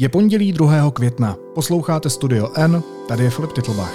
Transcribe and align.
Je 0.00 0.08
pondělí 0.08 0.52
2. 0.52 0.90
května. 0.90 1.36
Posloucháte 1.54 2.10
Studio 2.10 2.50
N, 2.54 2.82
tady 3.08 3.24
je 3.24 3.30
Filip 3.30 3.52
Titlbach. 3.52 3.92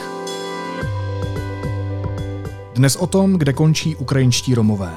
Dnes 2.75 2.95
o 2.95 3.07
tom, 3.07 3.33
kde 3.33 3.53
končí 3.53 3.95
ukrajinští 3.95 4.55
Romové. 4.55 4.93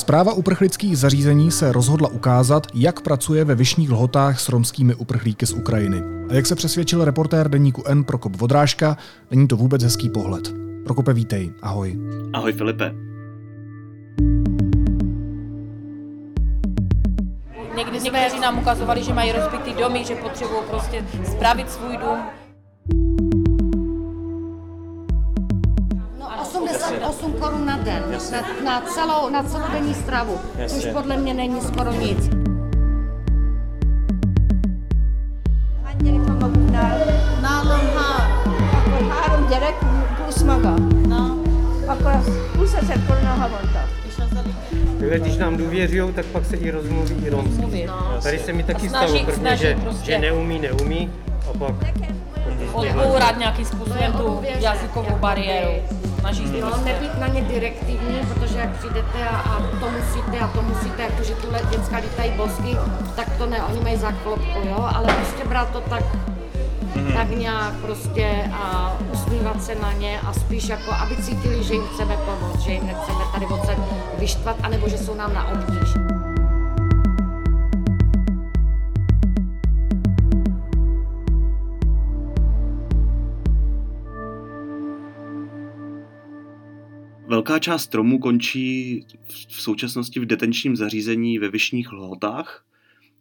Zpráva 0.00 0.32
uprchlických 0.32 0.98
zařízení 0.98 1.50
se 1.50 1.72
rozhodla 1.72 2.08
ukázat, 2.08 2.66
jak 2.74 3.00
pracuje 3.00 3.44
ve 3.44 3.54
vyšních 3.54 3.90
lhotách 3.90 4.40
s 4.40 4.48
romskými 4.48 4.94
uprchlíky 4.94 5.46
z 5.46 5.52
Ukrajiny. 5.52 6.02
A 6.30 6.34
jak 6.34 6.46
se 6.46 6.54
přesvědčil 6.54 7.04
reportér 7.04 7.48
deníku 7.48 7.82
N 7.86 8.04
Prokop 8.04 8.36
Vodrážka, 8.36 8.96
není 9.30 9.48
to 9.48 9.56
vůbec 9.56 9.82
hezký 9.82 10.08
pohled. 10.08 10.54
Prokope, 10.84 11.12
vítej. 11.12 11.52
Ahoj. 11.62 11.98
Ahoj 12.32 12.52
Filipe. 12.52 12.94
Někdy 17.76 18.00
někteří 18.00 18.40
nám 18.40 18.58
ukazovali, 18.58 19.04
že 19.04 19.14
mají 19.14 19.32
rozbitý 19.32 19.74
domy, 19.80 20.04
že 20.04 20.14
potřebují 20.14 20.60
prostě 20.70 21.04
spravit 21.24 21.70
svůj 21.70 21.96
dům. 21.96 22.18
88 27.10 27.32
korun 27.40 27.66
na 27.66 27.76
den, 27.76 28.02
na, 28.32 28.40
na, 28.64 28.80
celou, 28.80 29.30
na 29.30 29.42
celodenní 29.42 29.94
stravu, 29.94 30.38
což 30.66 30.86
podle 30.92 31.16
mě 31.16 31.34
není 31.34 31.60
skoro 31.60 31.92
nic. 31.92 32.30
No. 41.08 41.36
Akkor 41.88 42.12
az 42.12 42.26
20 42.54 42.82
ezer 42.82 42.98
korona 43.06 43.30
havonta. 43.34 43.84
Takhle, 44.98 45.18
Když 45.18 45.36
nám 45.36 45.56
důvěřují, 45.56 46.12
tak 46.12 46.26
pak 46.26 46.44
se 46.46 46.56
i 46.56 46.70
rozmluví 46.70 47.14
i 47.26 47.30
romsky. 47.30 47.60
Mluvit. 47.60 47.90
Tady 48.22 48.38
se 48.38 48.52
mi 48.52 48.62
taky 48.62 48.88
Snaží- 48.88 49.06
stalo, 49.08 49.24
prvně, 49.24 49.40
snaží 49.40 49.62
že, 49.62 49.76
prostě. 49.82 50.12
že 50.12 50.18
neumí, 50.18 50.58
neumí, 50.58 51.10
a 51.50 51.58
pak 51.58 51.74
Odbourat 52.72 53.38
nějakým 53.38 53.64
způsobem 53.64 54.12
tu 54.12 54.40
jazykovou 54.58 55.16
bariéru. 55.20 55.70
Snaží 56.20 56.46
se 56.48 56.52
No, 56.60 56.66
prostě. 56.66 56.84
nebýt 56.92 57.18
na 57.20 57.26
ně 57.26 57.42
direktivní, 57.42 58.20
protože 58.34 58.58
jak 58.58 58.76
přijdete 58.78 59.28
a, 59.28 59.36
a 59.36 59.60
to 59.80 59.90
musíte 59.90 60.38
a 60.40 60.48
to 60.48 60.62
musíte, 60.62 61.02
jak 61.02 61.14
to, 61.14 61.22
že 61.24 61.34
tyhle 61.34 61.60
děcka 61.70 61.96
lítají 61.96 62.30
bosky, 62.36 62.76
tak 63.16 63.36
to 63.38 63.46
ne, 63.46 63.62
oni 63.62 63.80
mají 63.80 63.96
zaklopku, 63.96 64.58
jo, 64.68 64.88
ale 64.94 65.14
prostě 65.14 65.44
brát 65.48 65.70
to 65.70 65.80
tak, 65.80 66.02
tak 67.14 67.30
nějak 67.30 67.74
prostě 67.74 68.50
a 68.52 68.96
usmívat 69.12 69.62
se 69.62 69.74
na 69.74 69.92
ně 69.92 70.20
a 70.20 70.32
spíš 70.32 70.68
jako, 70.68 70.92
aby 70.92 71.16
cítili, 71.16 71.64
že 71.64 71.74
jim 71.74 71.82
chceme 71.94 72.16
pomoct, 72.16 72.60
že 72.60 72.72
jim 72.72 72.86
nechceme 72.86 73.24
tady 73.32 73.46
odsaď 73.46 73.76
vyštvat, 74.18 74.56
anebo 74.62 74.88
že 74.88 74.98
jsou 74.98 75.14
nám 75.14 75.34
na 75.34 75.48
obtíž. 75.48 76.19
Velká 87.40 87.58
část 87.58 87.82
stromů 87.82 88.18
končí 88.18 89.06
v 89.28 89.62
současnosti 89.62 90.20
v 90.20 90.26
detenčním 90.26 90.76
zařízení 90.76 91.38
ve 91.38 91.48
Vyšních 91.48 91.92
lhotách, 91.92 92.66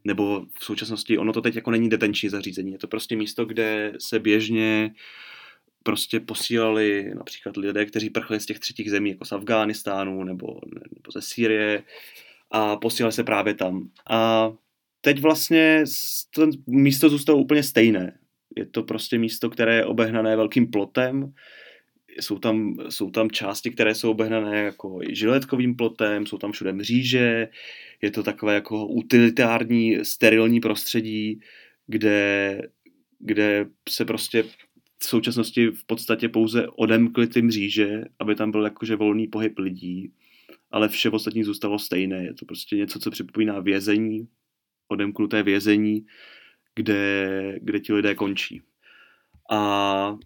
nebo 0.03 0.45
v 0.59 0.65
současnosti 0.65 1.17
ono 1.17 1.33
to 1.33 1.41
teď 1.41 1.55
jako 1.55 1.71
není 1.71 1.89
detenční 1.89 2.29
zařízení, 2.29 2.71
je 2.71 2.77
to 2.77 2.87
prostě 2.87 3.15
místo, 3.15 3.45
kde 3.45 3.93
se 3.99 4.19
běžně 4.19 4.93
prostě 5.83 6.19
posílali 6.19 7.11
například 7.15 7.57
lidé, 7.57 7.85
kteří 7.85 8.09
prchli 8.09 8.39
z 8.39 8.45
těch 8.45 8.59
třetích 8.59 8.91
zemí, 8.91 9.09
jako 9.09 9.25
z 9.25 9.31
Afghánistánu 9.31 10.23
nebo, 10.23 10.47
nebo 10.73 11.11
ze 11.13 11.21
Sýrie 11.21 11.83
a 12.51 12.75
posílali 12.75 13.13
se 13.13 13.23
právě 13.23 13.53
tam. 13.53 13.89
A 14.09 14.51
teď 15.01 15.19
vlastně 15.19 15.83
to 16.35 16.47
místo 16.67 17.09
zůstalo 17.09 17.39
úplně 17.39 17.63
stejné. 17.63 18.19
Je 18.57 18.65
to 18.65 18.83
prostě 18.83 19.17
místo, 19.17 19.49
které 19.49 19.75
je 19.75 19.85
obehnané 19.85 20.35
velkým 20.35 20.71
plotem, 20.71 21.33
jsou 22.19 22.39
tam, 22.39 22.75
jsou 22.89 23.11
tam 23.11 23.31
části, 23.31 23.71
které 23.71 23.95
jsou 23.95 24.11
obehnané 24.11 24.63
jako 24.63 24.99
žiletkovým 25.09 25.75
plotem, 25.75 26.25
jsou 26.25 26.37
tam 26.37 26.51
všude 26.51 26.73
mříže, 26.73 27.47
je 28.01 28.11
to 28.11 28.23
takové 28.23 28.53
jako 28.53 28.87
utilitární, 28.87 30.05
sterilní 30.05 30.59
prostředí, 30.59 31.39
kde, 31.87 32.61
kde 33.19 33.65
se 33.89 34.05
prostě 34.05 34.43
v 34.99 35.05
současnosti 35.05 35.67
v 35.67 35.85
podstatě 35.85 36.29
pouze 36.29 36.67
odemkly 36.67 37.27
ty 37.27 37.41
mříže, 37.41 38.03
aby 38.19 38.35
tam 38.35 38.51
byl 38.51 38.63
jakože 38.63 38.95
volný 38.95 39.27
pohyb 39.27 39.59
lidí, 39.59 40.11
ale 40.71 40.89
vše 40.89 41.09
ostatní 41.09 41.43
zůstalo 41.43 41.79
stejné. 41.79 42.23
Je 42.23 42.33
to 42.33 42.45
prostě 42.45 42.75
něco, 42.75 42.99
co 42.99 43.11
připomíná 43.11 43.59
vězení, 43.59 44.27
odemknuté 44.87 45.43
vězení, 45.43 46.05
kde, 46.75 47.59
kde 47.61 47.79
ti 47.79 47.93
lidé 47.93 48.15
končí. 48.15 48.61
A 49.51 50.17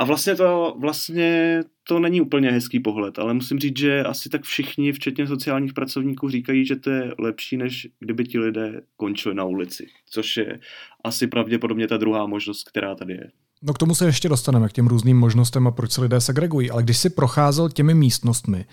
a 0.00 0.04
vlastně 0.04 0.34
to, 0.34 0.76
vlastně 0.80 1.60
to 1.88 1.98
není 1.98 2.20
úplně 2.20 2.50
hezký 2.50 2.80
pohled, 2.80 3.18
ale 3.18 3.34
musím 3.34 3.58
říct, 3.58 3.78
že 3.78 4.04
asi 4.04 4.28
tak 4.28 4.42
všichni, 4.42 4.92
včetně 4.92 5.26
sociálních 5.26 5.72
pracovníků, 5.72 6.28
říkají, 6.28 6.66
že 6.66 6.76
to 6.76 6.90
je 6.90 7.14
lepší, 7.18 7.56
než 7.56 7.88
kdyby 7.98 8.24
ti 8.24 8.38
lidé 8.38 8.80
končili 8.96 9.34
na 9.34 9.44
ulici. 9.44 9.86
Což 10.10 10.36
je 10.36 10.60
asi 11.04 11.26
pravděpodobně 11.26 11.88
ta 11.88 11.96
druhá 11.96 12.26
možnost, 12.26 12.68
která 12.68 12.94
tady 12.94 13.12
je. 13.12 13.30
No 13.62 13.72
k 13.72 13.78
tomu 13.78 13.94
se 13.94 14.06
ještě 14.06 14.28
dostaneme, 14.28 14.68
k 14.68 14.72
těm 14.72 14.86
různým 14.86 15.18
možnostem 15.18 15.66
a 15.66 15.70
proč 15.70 15.92
se 15.92 16.00
lidé 16.00 16.20
segregují. 16.20 16.70
Ale 16.70 16.82
když 16.82 16.98
si 16.98 17.10
procházel 17.10 17.68
těmi 17.68 17.94
místnostmi, 17.94 18.64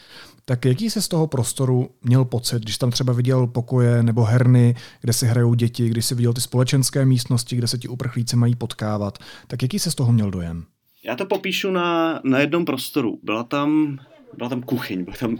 tak 0.46 0.66
jaký 0.66 0.90
se 0.90 1.02
z 1.02 1.08
toho 1.08 1.28
prostoru 1.28 1.90
měl 2.02 2.26
pocit, 2.26 2.62
když 2.62 2.78
tam 2.78 2.92
třeba 2.92 3.14
viděl 3.14 3.48
pokoje 3.48 4.04
nebo 4.04 4.24
herny, 4.24 4.76
kde 5.02 5.14
si 5.14 5.26
hrajou 5.26 5.54
děti, 5.54 5.90
když 5.90 6.06
si 6.06 6.16
viděl 6.16 6.34
ty 6.34 6.42
společenské 6.42 7.06
místnosti, 7.06 7.56
kde 7.56 7.68
se 7.68 7.78
ti 7.78 7.88
uprchlíci 7.88 8.36
mají 8.36 8.56
potkávat, 8.56 9.18
tak 9.48 9.62
jaký 9.62 9.80
se 9.80 9.92
z 9.92 9.96
toho 9.96 10.14
měl 10.14 10.32
dojem? 10.32 10.66
Já 11.04 11.16
to 11.16 11.26
popíšu 11.26 11.72
na, 11.72 12.20
na 12.24 12.40
jednom 12.40 12.66
prostoru. 12.66 13.20
Byla 13.24 13.44
tam, 13.44 14.00
byla 14.38 14.50
tam 14.50 14.62
kuchyň, 14.64 15.04
byla 15.04 15.18
tam, 15.18 15.38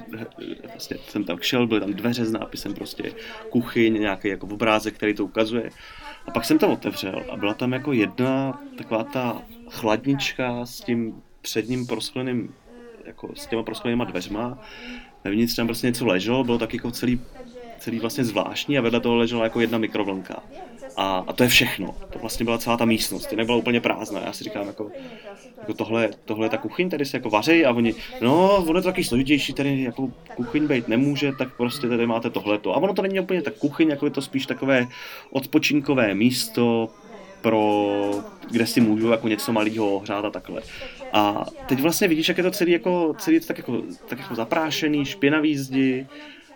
vlastně 0.72 0.98
jsem 1.08 1.24
tam 1.24 1.38
šel, 1.42 1.68
byly 1.68 1.82
tam 1.82 1.94
dveře 1.94 2.26
s 2.26 2.32
nápisem 2.32 2.74
prostě 2.74 3.14
kuchyň, 3.50 3.94
nějaký 3.94 4.28
jako 4.28 4.48
obrázek, 4.48 4.94
který 4.94 5.14
to 5.14 5.26
ukazuje. 5.26 5.70
A 6.28 6.32
pak 6.32 6.46
jsem 6.46 6.60
to 6.60 6.72
otevřel 6.72 7.26
a 7.32 7.38
byla 7.38 7.54
tam 7.54 7.74
jako 7.74 7.94
jedna 7.94 8.62
taková 8.78 9.04
ta 9.04 9.42
chladnička 9.70 10.66
s 10.66 10.82
tím 10.82 11.22
předním 11.42 11.88
proskleným, 11.88 12.54
jako 13.06 13.36
s 13.36 13.48
těma 13.48 13.64
prosklenýma 13.64 14.04
dveřma. 14.04 14.60
Vevnitř 15.24 15.56
tam 15.56 15.68
prostě 15.68 15.88
něco 15.88 16.06
leželo, 16.06 16.44
bylo 16.44 16.58
tak 16.58 16.74
jako 16.74 16.92
celý, 16.92 17.22
celý 17.80 18.00
vlastně 18.00 18.24
zvláštní 18.24 18.78
a 18.78 18.82
vedle 18.82 19.00
toho 19.00 19.16
ležela 19.16 19.44
jako 19.44 19.60
jedna 19.62 19.78
mikrovlnka. 19.78 20.44
A, 20.98 21.24
a 21.28 21.34
to 21.34 21.44
je 21.44 21.50
všechno. 21.50 21.96
To 22.10 22.20
vlastně 22.20 22.44
byla 22.44 22.58
celá 22.58 22.78
ta 22.78 22.86
místnost. 22.86 23.32
Nebyla 23.32 23.58
úplně 23.58 23.82
prázdná. 23.82 24.22
Já 24.26 24.34
si 24.34 24.44
říkám, 24.44 24.68
jako, 24.68 24.92
jako 25.60 25.74
tohle, 25.74 26.10
tohle 26.26 26.46
je 26.46 26.50
ta 26.50 26.58
kuchyň, 26.58 26.90
tady 26.90 27.06
se 27.06 27.18
jako 27.18 27.30
vaří 27.30 27.66
a 27.66 27.72
oni, 27.72 27.96
no, 28.22 28.56
ono 28.56 28.80
je 28.80 28.84
to 28.84 28.90
taky 28.90 29.04
složitější, 29.04 29.54
tady 29.54 29.84
jako 29.84 30.10
kuchyň 30.36 30.68
být 30.68 30.88
nemůže, 30.88 31.32
tak 31.38 31.58
prostě 31.58 31.88
tady 31.88 32.08
máte 32.08 32.30
tohleto. 32.30 32.74
A 32.74 32.78
ono 32.78 32.94
to 32.94 33.02
není 33.02 33.20
úplně 33.20 33.42
tak 33.42 33.54
kuchyň, 33.54 33.90
jako 33.90 34.06
je 34.06 34.12
to 34.12 34.22
spíš 34.22 34.46
takové 34.46 34.88
odpočinkové 35.32 36.14
místo, 36.14 36.90
pro, 37.42 38.12
kde 38.52 38.68
si 38.68 38.82
můžu 38.82 39.08
jako 39.08 39.28
něco 39.28 39.54
malého 39.54 39.96
ohřát 39.96 40.26
a 40.26 40.30
takhle. 40.30 40.62
A 41.14 41.46
teď 41.68 41.80
vlastně 41.82 42.08
vidíš, 42.08 42.28
jak 42.28 42.38
je 42.38 42.44
to 42.44 42.52
celý, 42.52 42.72
jako, 42.72 43.16
celý 43.18 43.36
je 43.36 43.42
to 43.42 43.48
tak, 43.48 43.58
jako, 43.58 43.82
tak 44.08 44.20
jako 44.20 44.36
zaprášený, 44.36 45.06
špinavý 45.06 45.58
zdi, 45.58 46.08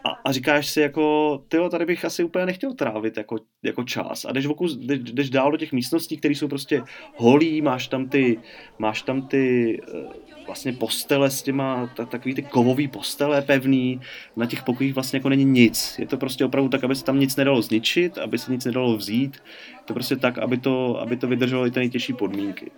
a, 0.03 0.09
a 0.25 0.31
říkáš 0.31 0.67
si 0.67 0.81
jako, 0.81 1.43
tyjo, 1.47 1.69
tady 1.69 1.85
bych 1.85 2.05
asi 2.05 2.23
úplně 2.23 2.45
nechtěl 2.45 2.73
trávit 2.73 3.17
jako, 3.17 3.37
jako 3.63 3.83
čas. 3.83 4.25
A 4.25 4.31
jdeš, 4.31 4.45
vokus, 4.45 4.77
jdeš, 4.77 4.99
jdeš 4.99 5.29
dál 5.29 5.51
do 5.51 5.57
těch 5.57 5.71
místností, 5.71 6.17
které 6.17 6.35
jsou 6.35 6.47
prostě 6.47 6.83
holí, 7.15 7.61
máš 7.61 7.87
tam 7.87 8.09
ty, 8.09 8.39
máš 8.79 9.01
tam 9.01 9.27
ty 9.27 9.77
eh, 9.87 10.31
vlastně 10.45 10.73
postele 10.73 11.29
s 11.29 11.41
těma, 11.41 11.87
ta, 11.95 12.05
takový 12.05 12.35
ty 12.35 12.41
kovový 12.41 12.87
postele 12.87 13.41
pevný, 13.41 14.01
na 14.35 14.45
těch 14.45 14.63
pokojích 14.63 14.93
vlastně 14.93 15.17
jako 15.17 15.29
není 15.29 15.45
nic. 15.45 15.95
Je 15.99 16.07
to 16.07 16.17
prostě 16.17 16.45
opravdu 16.45 16.69
tak, 16.69 16.83
aby 16.83 16.95
se 16.95 17.03
tam 17.03 17.19
nic 17.19 17.35
nedalo 17.35 17.61
zničit, 17.61 18.17
aby 18.17 18.37
se 18.37 18.51
nic 18.51 18.65
nedalo 18.65 18.97
vzít. 18.97 19.43
Je 19.71 19.85
to 19.85 19.93
prostě 19.93 20.15
tak, 20.15 20.37
aby 20.37 20.57
to, 20.57 21.01
aby 21.01 21.17
to 21.17 21.27
vydrželo 21.27 21.67
i 21.67 21.71
ty 21.71 21.79
nejtěžší 21.79 22.13
podmínky. 22.13 22.71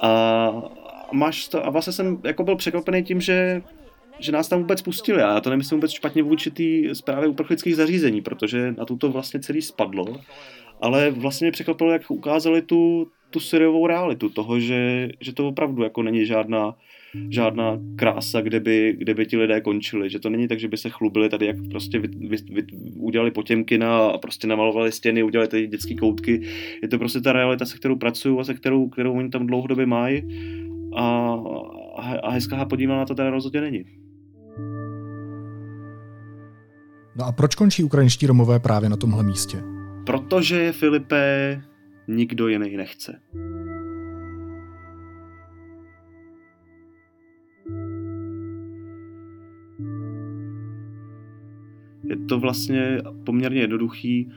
A, 0.00 0.08
a 1.08 1.14
máš 1.14 1.48
to, 1.48 1.66
a 1.66 1.70
vlastně 1.70 1.92
jsem 1.92 2.18
jako 2.24 2.44
byl 2.44 2.56
překvapený 2.56 3.04
tím, 3.04 3.20
že 3.20 3.62
že 4.18 4.32
nás 4.32 4.48
tam 4.48 4.60
vůbec 4.60 4.82
pustili. 4.82 5.22
A 5.22 5.34
já 5.34 5.40
to 5.40 5.50
nemyslím 5.50 5.78
vůbec 5.78 5.92
špatně 5.92 6.22
vůči 6.22 6.50
té 6.50 6.94
zprávě 6.94 7.28
uprchlických 7.28 7.76
zařízení, 7.76 8.22
protože 8.22 8.74
na 8.78 8.84
to 8.84 9.10
vlastně 9.10 9.40
celý 9.40 9.62
spadlo. 9.62 10.20
ale 10.80 11.10
vlastně 11.10 11.44
mě 11.44 11.52
překvapilo, 11.52 11.90
jak 11.90 12.10
ukázali 12.10 12.62
tu, 12.62 13.08
tu 13.30 13.40
seriovou 13.40 13.86
realitu 13.86 14.28
toho, 14.28 14.60
že, 14.60 15.08
že 15.20 15.32
to 15.32 15.48
opravdu 15.48 15.82
jako 15.82 16.02
není 16.02 16.26
žádná, 16.26 16.74
žádná 17.30 17.78
krása, 17.96 18.40
kde 18.40 18.60
by, 18.60 18.94
kde 18.98 19.14
by 19.14 19.26
ti 19.26 19.36
lidé 19.36 19.60
končili. 19.60 20.10
Že 20.10 20.18
to 20.18 20.30
není 20.30 20.48
tak, 20.48 20.60
že 20.60 20.68
by 20.68 20.76
se 20.76 20.90
chlubili 20.90 21.28
tady, 21.28 21.46
jak 21.46 21.56
prostě 21.70 21.98
vy, 21.98 22.08
vy, 22.08 22.36
vy, 22.50 22.62
udělali 22.96 23.30
potěmkina 23.30 24.06
a 24.06 24.18
prostě 24.18 24.46
namalovali 24.46 24.92
stěny, 24.92 25.22
udělali 25.22 25.48
tady 25.48 25.66
dětské 25.66 25.94
koutky. 25.94 26.40
Je 26.82 26.88
to 26.88 26.98
prostě 26.98 27.20
ta 27.20 27.32
realita, 27.32 27.66
se 27.66 27.76
kterou 27.76 27.96
pracují 27.96 28.40
a 28.40 28.44
se 28.44 28.54
kterou, 28.54 28.88
kterou 28.88 29.12
oni 29.12 29.30
tam 29.30 29.46
dlouhodobě 29.46 29.86
mají. 29.86 30.22
A, 30.96 31.34
a 32.22 32.30
hezká 32.30 32.64
podívat 32.64 32.96
na 32.96 33.06
to 33.06 33.14
teda 33.14 33.30
rozhodně 33.30 33.60
není. 33.60 33.84
No 37.16 37.24
a 37.24 37.32
proč 37.32 37.54
končí 37.54 37.84
ukrajinští 37.84 38.26
Romové 38.26 38.58
právě 38.58 38.88
na 38.88 38.96
tomhle 38.96 39.22
místě? 39.22 39.62
Protože 40.06 40.60
je 40.60 40.72
Filipe 40.72 41.62
nikdo 42.08 42.48
jiný 42.48 42.76
nechce. 42.76 43.20
Je 52.04 52.16
to 52.28 52.40
vlastně 52.40 52.98
poměrně 53.26 53.60
jednoduchý. 53.60 54.32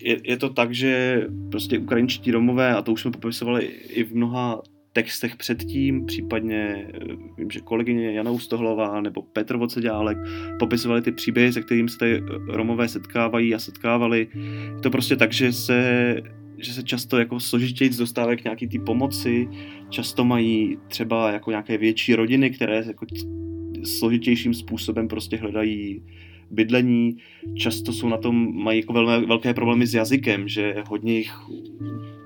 Je, 0.00 0.16
je 0.24 0.36
to 0.36 0.50
tak, 0.50 0.74
že 0.74 1.22
prostě 1.50 1.78
ukrajinští 1.78 2.30
Romové, 2.30 2.74
a 2.74 2.82
to 2.82 2.92
už 2.92 3.00
jsme 3.00 3.10
popisovali 3.10 3.64
i 3.64 4.04
v 4.04 4.14
mnoha 4.14 4.62
textech 4.92 5.36
předtím, 5.36 6.06
případně 6.06 6.86
eh, 6.94 6.98
vím, 7.38 7.50
že 7.50 7.60
kolegyně 7.60 8.12
Jana 8.12 8.30
Ustohlová 8.30 9.00
nebo 9.00 9.22
Petr 9.22 9.56
Voceďálek 9.56 10.18
popisovali 10.58 11.02
ty 11.02 11.12
příběhy, 11.12 11.52
se 11.52 11.62
kterými 11.62 11.88
se 11.88 11.98
tady 11.98 12.22
Romové 12.48 12.88
setkávají 12.88 13.54
a 13.54 13.58
setkávali. 13.58 14.28
Je 14.74 14.80
to 14.82 14.90
prostě 14.90 15.16
tak, 15.16 15.32
že 15.32 15.52
se, 15.52 16.14
že 16.58 16.72
se 16.72 16.82
často 16.82 17.18
jako 17.18 17.40
složitěji 17.40 17.90
dostávají 17.90 18.38
k 18.38 18.44
nějaký 18.44 18.68
ty 18.68 18.78
pomoci, 18.78 19.48
často 19.88 20.24
mají 20.24 20.78
třeba 20.88 21.30
jako 21.30 21.50
nějaké 21.50 21.78
větší 21.78 22.14
rodiny, 22.14 22.50
které 22.50 22.84
jako 22.86 23.06
složitějším 23.84 24.54
způsobem 24.54 25.08
prostě 25.08 25.36
hledají 25.36 26.02
bydlení. 26.50 27.16
Často 27.54 27.92
jsou 27.92 28.08
na 28.08 28.16
tom, 28.16 28.62
mají 28.62 28.80
jako 28.80 28.92
velmi, 28.92 29.26
velké 29.26 29.54
problémy 29.54 29.86
s 29.86 29.94
jazykem, 29.94 30.48
že 30.48 30.74
hodně 30.86 31.16
jich 31.16 31.32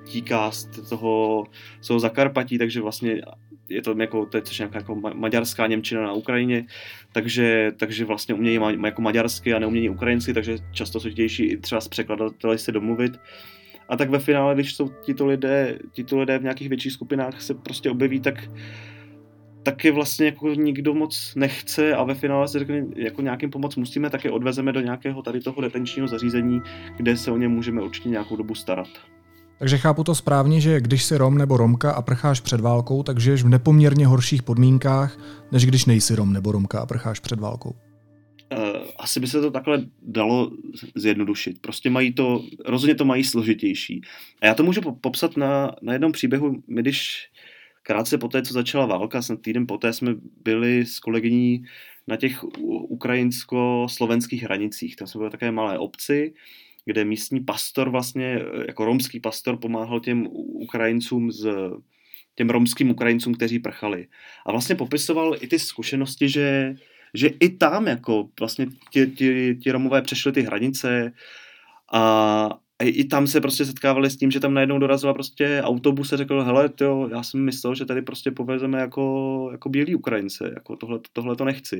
tíká 0.04 0.50
z 0.50 0.88
toho, 0.88 1.44
z 1.80 1.88
toho 1.88 2.00
Zakarpatí, 2.00 2.58
takže 2.58 2.80
vlastně 2.80 3.22
je 3.68 3.82
to 3.82 3.94
jako, 3.98 4.26
to 4.26 4.36
je 4.36 4.42
což 4.42 4.58
nějaká 4.58 4.78
jako 4.78 4.94
maďarská 5.14 5.66
Němčina 5.66 6.02
na 6.02 6.12
Ukrajině, 6.12 6.66
takže, 7.12 7.72
takže 7.76 8.04
vlastně 8.04 8.34
umějí 8.34 8.60
jako 8.84 9.02
maďarsky 9.02 9.54
a 9.54 9.58
neumějí 9.58 9.88
ukrajinsky, 9.88 10.34
takže 10.34 10.56
často 10.72 11.00
jsou 11.00 11.10
těžší 11.10 11.44
i 11.44 11.56
třeba 11.56 11.80
s 11.80 11.88
překladateli 11.88 12.58
se 12.58 12.72
domluvit. 12.72 13.12
A 13.88 13.96
tak 13.96 14.10
ve 14.10 14.18
finále, 14.18 14.54
když 14.54 14.74
jsou 14.74 14.88
tito 14.88 15.26
lidé, 15.26 15.78
tito 15.92 16.18
lidé 16.18 16.38
v 16.38 16.42
nějakých 16.42 16.68
větších 16.68 16.92
skupinách 16.92 17.42
se 17.42 17.54
prostě 17.54 17.90
objeví, 17.90 18.20
tak 18.20 18.50
taky 19.62 19.90
vlastně 19.90 20.26
jako 20.26 20.54
nikdo 20.54 20.94
moc 20.94 21.32
nechce 21.36 21.94
a 21.94 22.04
ve 22.04 22.14
finále 22.14 22.48
se 22.48 22.58
řekne, 22.58 22.84
jako 22.96 23.22
nějakým 23.22 23.50
pomoc 23.50 23.76
musíme, 23.76 24.10
tak 24.10 24.24
je 24.24 24.30
odvezeme 24.30 24.72
do 24.72 24.80
nějakého 24.80 25.22
tady 25.22 25.40
toho 25.40 25.60
detenčního 25.60 26.08
zařízení, 26.08 26.62
kde 26.96 27.16
se 27.16 27.30
o 27.30 27.36
ně 27.36 27.48
můžeme 27.48 27.82
určitě 27.82 28.08
nějakou 28.08 28.36
dobu 28.36 28.54
starat. 28.54 28.88
Takže 29.58 29.78
chápu 29.78 30.04
to 30.04 30.14
správně, 30.14 30.60
že 30.60 30.80
když 30.80 31.04
jsi 31.04 31.16
Rom 31.16 31.38
nebo 31.38 31.56
Romka 31.56 31.92
a 31.92 32.02
prcháš 32.02 32.40
před 32.40 32.60
válkou, 32.60 33.02
tak 33.02 33.20
žiješ 33.20 33.42
v 33.42 33.48
nepoměrně 33.48 34.06
horších 34.06 34.42
podmínkách, 34.42 35.18
než 35.52 35.66
když 35.66 35.84
nejsi 35.84 36.14
Rom 36.14 36.32
nebo 36.32 36.52
Romka 36.52 36.80
a 36.80 36.86
prcháš 36.86 37.20
před 37.20 37.40
válkou. 37.40 37.70
Uh, 38.52 38.58
asi 38.98 39.20
by 39.20 39.26
se 39.26 39.40
to 39.40 39.50
takhle 39.50 39.84
dalo 40.02 40.50
zjednodušit. 40.94 41.60
Prostě 41.60 41.90
mají 41.90 42.12
to, 42.12 42.42
rozhodně 42.64 42.94
to 42.94 43.04
mají 43.04 43.24
složitější. 43.24 44.02
A 44.42 44.46
já 44.46 44.54
to 44.54 44.62
můžu 44.62 44.80
popsat 45.00 45.36
na, 45.36 45.74
na 45.82 45.92
jednom 45.92 46.12
příběhu, 46.12 46.62
my 46.68 46.82
když 46.82 47.28
krátce 47.82 48.18
poté, 48.18 48.42
co 48.42 48.54
začala 48.54 48.86
válka, 48.86 49.22
snad 49.22 49.40
týden 49.40 49.66
poté 49.66 49.92
jsme 49.92 50.14
byli 50.44 50.86
s 50.86 50.98
kolegyní 50.98 51.64
na 52.06 52.16
těch 52.16 52.44
ukrajinsko-slovenských 52.88 54.42
hranicích. 54.42 54.96
Tam 54.96 55.08
jsme 55.08 55.18
byli 55.18 55.30
také 55.30 55.50
malé 55.50 55.78
obci 55.78 56.34
kde 56.84 57.04
místní 57.04 57.40
pastor 57.40 57.90
vlastně, 57.90 58.40
jako 58.68 58.84
romský 58.84 59.20
pastor 59.20 59.56
pomáhal 59.56 60.00
těm 60.00 60.26
Ukrajincům 60.36 61.32
z 61.32 61.46
těm 62.34 62.50
romským 62.50 62.90
Ukrajincům, 62.90 63.34
kteří 63.34 63.58
prchali. 63.58 64.06
A 64.46 64.52
vlastně 64.52 64.74
popisoval 64.74 65.36
i 65.40 65.46
ty 65.46 65.58
zkušenosti, 65.58 66.28
že, 66.28 66.74
že 67.14 67.28
i 67.28 67.48
tam 67.48 67.86
jako 67.86 68.28
vlastně 68.40 68.66
ti, 68.90 69.06
ti, 69.06 69.56
ti 69.62 69.72
Romové 69.72 70.02
přešli 70.02 70.32
ty 70.32 70.42
hranice 70.42 71.12
a 71.92 72.63
i 72.82 73.04
tam 73.04 73.26
se 73.26 73.40
prostě 73.40 73.64
setkávali 73.64 74.10
s 74.10 74.16
tím, 74.16 74.30
že 74.30 74.40
tam 74.40 74.54
najednou 74.54 74.78
dorazila 74.78 75.14
prostě 75.14 75.60
autobus 75.64 76.12
a 76.12 76.16
řekl, 76.16 76.42
hele, 76.42 76.68
tyjo, 76.68 77.08
já 77.08 77.22
jsem 77.22 77.44
myslel, 77.44 77.74
že 77.74 77.84
tady 77.84 78.02
prostě 78.02 78.30
povezeme 78.30 78.80
jako, 78.80 79.48
jako 79.52 79.68
bílí 79.68 79.94
Ukrajince, 79.94 80.52
jako 80.54 80.76
tohle, 80.76 81.00
tohle 81.12 81.36
to 81.36 81.44
nechci. 81.44 81.78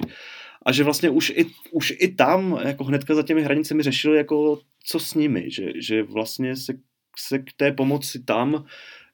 A 0.67 0.73
že 0.73 0.85
vlastně 0.85 1.11
už 1.11 1.31
i, 1.31 1.47
už 1.71 1.95
i 1.99 2.09
tam, 2.09 2.61
jako 2.65 2.85
hnedka 2.85 3.15
za 3.15 3.23
těmi 3.23 3.43
hranicemi 3.43 3.83
řešili, 3.83 4.17
jako 4.17 4.61
co 4.85 5.01
s 5.01 5.15
nimi, 5.15 5.51
že, 5.51 5.73
že 5.81 6.03
vlastně 6.03 6.57
se, 6.57 6.73
se 7.19 7.39
k 7.39 7.53
té 7.57 7.73
pomoci 7.73 8.23
tam 8.23 8.65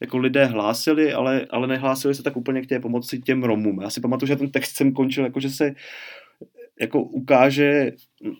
jako 0.00 0.18
lidé 0.18 0.44
hlásili, 0.44 1.12
ale, 1.12 1.46
ale 1.50 1.66
nehlásili 1.66 2.14
se 2.14 2.22
tak 2.22 2.36
úplně 2.36 2.62
k 2.62 2.66
té 2.66 2.80
pomoci 2.80 3.18
těm 3.18 3.44
Romům. 3.44 3.80
Já 3.82 3.90
si 3.90 4.00
pamatuju, 4.00 4.28
že 4.28 4.36
ten 4.36 4.50
text 4.50 4.76
jsem 4.76 4.92
končil, 4.92 5.24
jako 5.24 5.40
že 5.40 5.50
se 5.50 5.74
jako 6.80 7.02
ukáže 7.02 7.92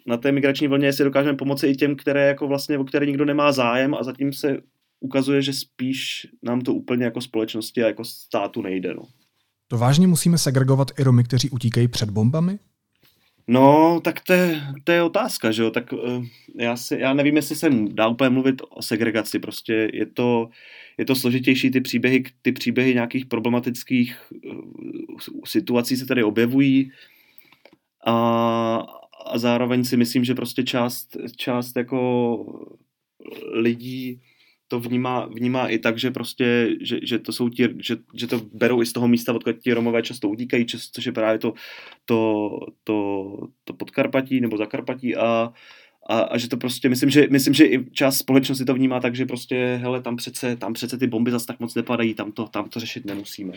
na 0.06 0.16
té 0.16 0.32
migrační 0.32 0.68
vlně, 0.68 0.86
jestli 0.86 1.04
dokážeme 1.04 1.36
pomoci 1.36 1.66
i 1.66 1.74
těm, 1.74 1.96
které 1.96 2.26
jako 2.26 2.48
vlastně, 2.48 2.78
o 2.78 2.84
které 2.84 3.06
nikdo 3.06 3.24
nemá 3.24 3.52
zájem 3.52 3.94
a 3.94 4.02
zatím 4.02 4.32
se 4.32 4.56
ukazuje, 5.00 5.42
že 5.42 5.52
spíš 5.52 6.26
nám 6.42 6.60
to 6.60 6.74
úplně 6.74 7.04
jako 7.04 7.20
společnosti 7.20 7.82
a 7.82 7.86
jako 7.86 8.04
státu 8.04 8.62
nejde. 8.62 8.94
No. 8.94 9.02
To 9.68 9.78
vážně 9.78 10.06
musíme 10.06 10.38
segregovat 10.38 10.90
i 10.98 11.02
Romy, 11.02 11.24
kteří 11.24 11.50
utíkají 11.50 11.88
před 11.88 12.10
bombami? 12.10 12.58
No, 13.48 14.00
tak 14.04 14.20
to 14.20 14.32
je, 14.32 14.60
to 14.84 14.92
je 14.92 15.02
otázka, 15.02 15.52
že 15.52 15.62
jo, 15.62 15.70
tak 15.70 15.92
uh, 15.92 16.24
já, 16.58 16.76
si, 16.76 16.98
já 17.00 17.14
nevím, 17.14 17.36
jestli 17.36 17.56
se 17.56 17.70
dá 17.92 18.08
úplně 18.08 18.30
mluvit 18.30 18.62
o 18.70 18.82
segregaci, 18.82 19.38
prostě 19.38 19.90
je 19.92 20.06
to, 20.06 20.48
je 20.98 21.04
to 21.04 21.14
složitější, 21.14 21.70
ty 21.70 21.80
příběhy, 21.80 22.24
ty 22.42 22.52
příběhy 22.52 22.94
nějakých 22.94 23.26
problematických 23.26 24.16
uh, 24.44 25.44
situací 25.44 25.96
se 25.96 26.06
tady 26.06 26.24
objevují 26.24 26.92
a, 28.06 28.86
a 29.26 29.38
zároveň 29.38 29.84
si 29.84 29.96
myslím, 29.96 30.24
že 30.24 30.34
prostě 30.34 30.62
část, 30.62 31.16
část 31.36 31.76
jako 31.76 32.70
lidí 33.52 34.20
to 34.70 34.80
vnímá, 34.80 35.26
vnímá 35.26 35.68
i 35.68 35.78
tak, 35.78 35.98
že 35.98 36.10
prostě, 36.10 36.70
že, 36.80 36.98
že 37.02 37.18
to 37.18 37.32
jsou 37.32 37.48
ti, 37.48 37.68
že, 37.78 37.96
že 38.14 38.26
to 38.26 38.40
berou 38.52 38.82
i 38.82 38.86
z 38.86 38.92
toho 38.92 39.08
místa, 39.08 39.32
odkud 39.34 39.58
ti 39.58 39.74
Romové 39.74 40.02
často 40.02 40.28
utíkají, 40.28 40.66
což 40.92 41.06
je 41.06 41.12
právě 41.12 41.38
to, 41.38 41.54
to, 42.04 42.50
to, 42.84 43.36
to 43.64 43.72
podkarpatí 43.74 44.40
nebo 44.40 44.56
zakarpatí 44.56 45.16
a, 45.16 45.52
a, 46.08 46.20
a, 46.20 46.38
že 46.38 46.48
to 46.48 46.56
prostě, 46.56 46.88
myslím 46.88 47.10
že, 47.10 47.26
myslím, 47.30 47.54
že 47.54 47.64
i 47.64 47.90
část 47.90 48.18
společnosti 48.18 48.64
to 48.64 48.74
vnímá 48.74 49.00
tak, 49.00 49.14
že 49.14 49.26
prostě, 49.26 49.78
hele, 49.82 50.02
tam 50.02 50.16
přece, 50.16 50.56
tam 50.56 50.72
přece 50.72 50.98
ty 50.98 51.06
bomby 51.06 51.30
zase 51.30 51.46
tak 51.46 51.60
moc 51.60 51.74
nepadají, 51.74 52.14
tam 52.14 52.32
to, 52.32 52.48
tam 52.48 52.68
to 52.68 52.80
řešit 52.80 53.04
nemusíme. 53.04 53.52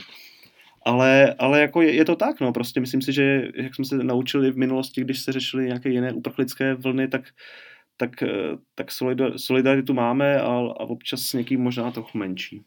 Ale, 0.85 1.33
ale 1.33 1.61
jako 1.61 1.81
je, 1.81 1.93
je, 1.93 2.05
to 2.05 2.15
tak, 2.15 2.39
no, 2.39 2.53
prostě 2.53 2.79
myslím 2.79 3.01
si, 3.01 3.13
že 3.13 3.47
jak 3.55 3.75
jsme 3.75 3.85
se 3.85 3.97
naučili 3.97 4.51
v 4.51 4.57
minulosti, 4.57 5.01
když 5.01 5.19
se 5.19 5.31
řešily 5.31 5.65
nějaké 5.65 5.89
jiné 5.89 6.13
uprchlické 6.13 6.73
vlny, 6.73 7.07
tak 7.07 7.23
tak, 7.97 8.23
eh, 8.23 8.57
tak 8.75 8.87
solidaritu 9.37 9.93
máme 9.93 10.41
a, 10.41 10.45
a 10.47 10.79
občas 10.79 11.21
s 11.21 11.33
někým 11.33 11.61
možná 11.61 11.91
trochu 11.91 12.17
menší. 12.17 12.63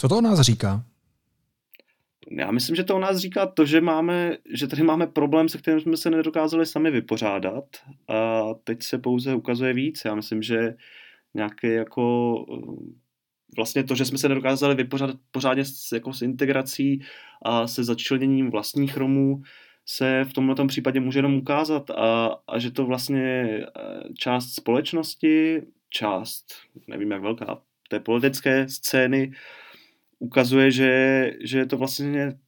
Co 0.00 0.08
to 0.08 0.18
o 0.18 0.20
nás 0.20 0.40
říká? 0.40 0.84
Já 2.30 2.50
myslím, 2.50 2.76
že 2.76 2.84
to 2.84 2.96
o 2.96 2.98
nás 2.98 3.18
říká 3.18 3.46
to, 3.46 3.66
že, 3.66 3.80
máme, 3.80 4.36
že 4.54 4.66
tady 4.66 4.82
máme 4.82 5.06
problém, 5.06 5.48
se 5.48 5.58
kterým 5.58 5.80
jsme 5.80 5.96
se 5.96 6.10
nedokázali 6.10 6.66
sami 6.66 6.90
vypořádat 6.90 7.64
a 8.08 8.42
teď 8.64 8.82
se 8.82 8.98
pouze 8.98 9.34
ukazuje 9.34 9.72
víc. 9.72 10.02
Já 10.04 10.14
myslím, 10.14 10.42
že 10.42 10.74
nějaké 11.34 11.72
jako 11.72 12.34
eh, 12.52 13.03
vlastně 13.56 13.84
to, 13.84 13.94
že 13.94 14.04
jsme 14.04 14.18
se 14.18 14.28
nedokázali 14.28 14.74
vypořádat 14.74 15.16
pořádně 15.30 15.64
s, 15.64 15.92
jako 15.92 16.12
s 16.12 16.22
integrací 16.22 17.02
a 17.42 17.66
se 17.66 17.84
začleněním 17.84 18.50
vlastních 18.50 18.96
Romů, 18.96 19.42
se 19.86 20.24
v 20.24 20.32
tomto 20.32 20.66
případě 20.66 21.00
může 21.00 21.18
jenom 21.18 21.34
ukázat 21.34 21.90
a, 21.90 22.36
a 22.48 22.58
že 22.58 22.70
to 22.70 22.86
vlastně 22.86 23.22
eh, 23.22 23.68
část 24.18 24.54
společnosti, 24.54 25.62
část, 25.90 26.44
nevím 26.88 27.10
jak 27.10 27.22
velká, 27.22 27.62
té 27.88 28.00
politické 28.00 28.68
scény 28.68 29.32
ukazuje, 30.18 30.70
že, 30.70 31.30
že 31.44 31.58
je 31.58 31.66
to 31.66 31.76
vlastně 31.76 32.38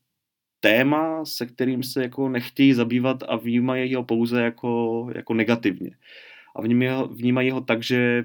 téma, 0.60 1.24
se 1.24 1.46
kterým 1.46 1.82
se 1.82 2.02
jako 2.02 2.28
nechtějí 2.28 2.72
zabývat 2.72 3.22
a 3.28 3.36
vnímají 3.36 3.94
ho 3.94 4.04
pouze 4.04 4.42
jako, 4.42 5.06
jako 5.14 5.34
negativně. 5.34 5.90
A 6.56 6.62
vnímají 6.62 6.90
ho, 6.90 7.08
vnímají 7.08 7.50
ho 7.50 7.60
tak, 7.60 7.82
že, 7.82 8.24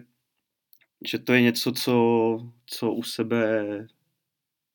že 1.07 1.19
to 1.19 1.33
je 1.33 1.41
něco, 1.41 1.71
co, 1.71 2.37
co 2.65 2.91
u 2.91 3.03
sebe 3.03 3.65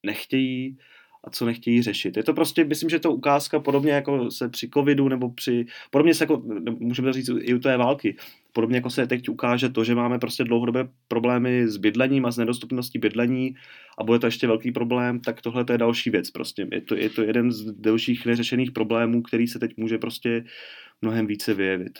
nechtějí 0.06 0.78
a 1.24 1.30
co 1.30 1.46
nechtějí 1.46 1.82
řešit. 1.82 2.16
Je 2.16 2.22
to 2.22 2.34
prostě, 2.34 2.64
myslím, 2.64 2.90
že 2.90 2.98
to 2.98 3.12
ukázka 3.12 3.60
podobně 3.60 3.92
jako 3.92 4.30
se 4.30 4.48
při 4.48 4.70
covidu 4.74 5.08
nebo 5.08 5.30
při, 5.30 5.66
podobně 5.90 6.14
se 6.14 6.24
jako, 6.24 6.42
můžeme 6.78 7.12
říct 7.12 7.30
i 7.40 7.54
u 7.54 7.58
té 7.58 7.76
války, 7.76 8.16
podobně 8.52 8.76
jako 8.76 8.90
se 8.90 9.06
teď 9.06 9.28
ukáže 9.28 9.68
to, 9.68 9.84
že 9.84 9.94
máme 9.94 10.18
prostě 10.18 10.44
dlouhodobé 10.44 10.88
problémy 11.08 11.68
s 11.68 11.76
bydlením 11.76 12.26
a 12.26 12.30
s 12.30 12.38
nedostupností 12.38 12.98
bydlení 12.98 13.54
a 13.98 14.04
bude 14.04 14.18
to 14.18 14.26
ještě 14.26 14.46
velký 14.46 14.72
problém, 14.72 15.20
tak 15.20 15.42
tohle 15.42 15.64
to 15.64 15.72
je 15.72 15.78
další 15.78 16.10
věc 16.10 16.30
prostě. 16.30 16.68
Je 16.72 16.80
to, 16.80 16.96
je 16.96 17.10
to 17.10 17.22
jeden 17.22 17.52
z 17.52 17.72
dalších 17.72 18.26
neřešených 18.26 18.70
problémů, 18.70 19.22
který 19.22 19.46
se 19.46 19.58
teď 19.58 19.76
může 19.76 19.98
prostě 19.98 20.44
mnohem 21.02 21.26
více 21.26 21.54
vyjevit. 21.54 21.98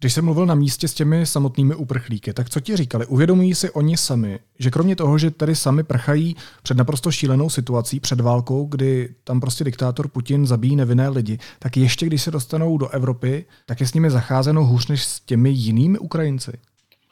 Když 0.00 0.12
jsem 0.12 0.24
mluvil 0.24 0.46
na 0.46 0.54
místě 0.54 0.88
s 0.88 0.94
těmi 0.94 1.26
samotnými 1.26 1.74
uprchlíky, 1.74 2.32
tak 2.32 2.50
co 2.50 2.60
ti 2.60 2.76
říkali? 2.76 3.06
Uvědomují 3.06 3.54
si 3.54 3.70
oni 3.70 3.96
sami, 3.96 4.38
že 4.58 4.70
kromě 4.70 4.96
toho, 4.96 5.18
že 5.18 5.30
tady 5.30 5.54
sami 5.54 5.82
prchají 5.82 6.36
před 6.62 6.76
naprosto 6.76 7.10
šílenou 7.12 7.50
situací, 7.50 8.00
před 8.00 8.20
válkou, 8.20 8.66
kdy 8.66 9.14
tam 9.24 9.40
prostě 9.40 9.64
diktátor 9.64 10.08
Putin 10.08 10.46
zabíjí 10.46 10.76
nevinné 10.76 11.08
lidi, 11.08 11.38
tak 11.58 11.76
ještě 11.76 12.06
když 12.06 12.22
se 12.22 12.30
dostanou 12.30 12.78
do 12.78 12.88
Evropy, 12.88 13.44
tak 13.66 13.80
je 13.80 13.86
s 13.86 13.94
nimi 13.94 14.10
zacházeno 14.10 14.64
hůř 14.64 14.88
než 14.88 15.04
s 15.04 15.20
těmi 15.20 15.50
jinými 15.50 15.98
Ukrajinci? 15.98 16.52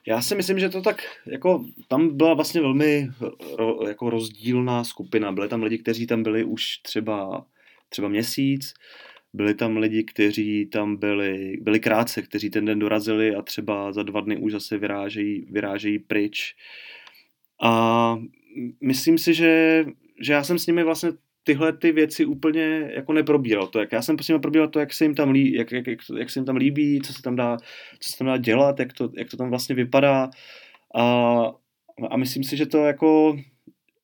Já 0.06 0.22
si 0.22 0.34
myslím, 0.34 0.58
že 0.58 0.68
to 0.68 0.82
tak, 0.82 1.02
jako 1.26 1.64
tam 1.88 2.16
byla 2.16 2.34
vlastně 2.34 2.60
velmi 2.60 3.10
ro, 3.58 3.78
jako 3.88 4.10
rozdílná 4.10 4.84
skupina. 4.84 5.32
Byly 5.32 5.48
tam 5.48 5.62
lidi, 5.62 5.78
kteří 5.78 6.06
tam 6.06 6.22
byli 6.22 6.44
už 6.44 6.78
třeba, 6.82 7.44
třeba 7.88 8.08
měsíc, 8.08 8.74
byli 9.32 9.54
tam 9.54 9.76
lidi, 9.76 10.04
kteří 10.04 10.66
tam 10.66 10.96
byli, 10.96 11.56
byli 11.60 11.80
krátce, 11.80 12.22
kteří 12.22 12.50
ten 12.50 12.64
den 12.64 12.78
dorazili 12.78 13.34
a 13.34 13.42
třeba 13.42 13.92
za 13.92 14.02
dva 14.02 14.20
dny 14.20 14.36
už 14.36 14.52
zase 14.52 14.78
vyrážejí, 14.78 15.46
vyrážejí 15.50 15.98
pryč. 15.98 16.54
A 17.62 18.16
myslím 18.80 19.18
si, 19.18 19.34
že, 19.34 19.84
že 20.20 20.32
já 20.32 20.44
jsem 20.44 20.58
s 20.58 20.66
nimi 20.66 20.84
vlastně 20.84 21.10
tyhle 21.42 21.72
ty 21.72 21.92
věci 21.92 22.24
úplně 22.24 22.90
jako 22.94 23.12
neprobíral. 23.12 23.66
To, 23.66 23.78
jak 23.78 23.92
já 23.92 24.02
jsem 24.02 24.16
prostě 24.16 24.38
probíral 24.38 24.68
to, 24.68 24.80
jak 24.80 24.92
se 24.92 25.04
jim 25.04 25.14
tam, 25.14 25.30
lí, 25.30 25.52
jak, 25.52 25.72
jak, 25.72 25.86
jak, 25.86 25.98
jak 26.18 26.30
se 26.30 26.38
jim 26.38 26.46
tam 26.46 26.56
líbí, 26.56 27.00
co 27.00 27.12
se 27.12 27.22
tam 27.22 27.36
dá, 27.36 27.56
co 28.00 28.12
se 28.12 28.18
tam 28.18 28.26
dá 28.26 28.36
dělat, 28.36 28.80
jak 28.80 28.92
to, 28.92 29.10
jak 29.16 29.30
to 29.30 29.36
tam 29.36 29.50
vlastně 29.50 29.74
vypadá. 29.74 30.30
A, 30.94 31.02
a 32.10 32.16
myslím 32.16 32.44
si, 32.44 32.56
že 32.56 32.66
to 32.66 32.78
jako 32.78 33.36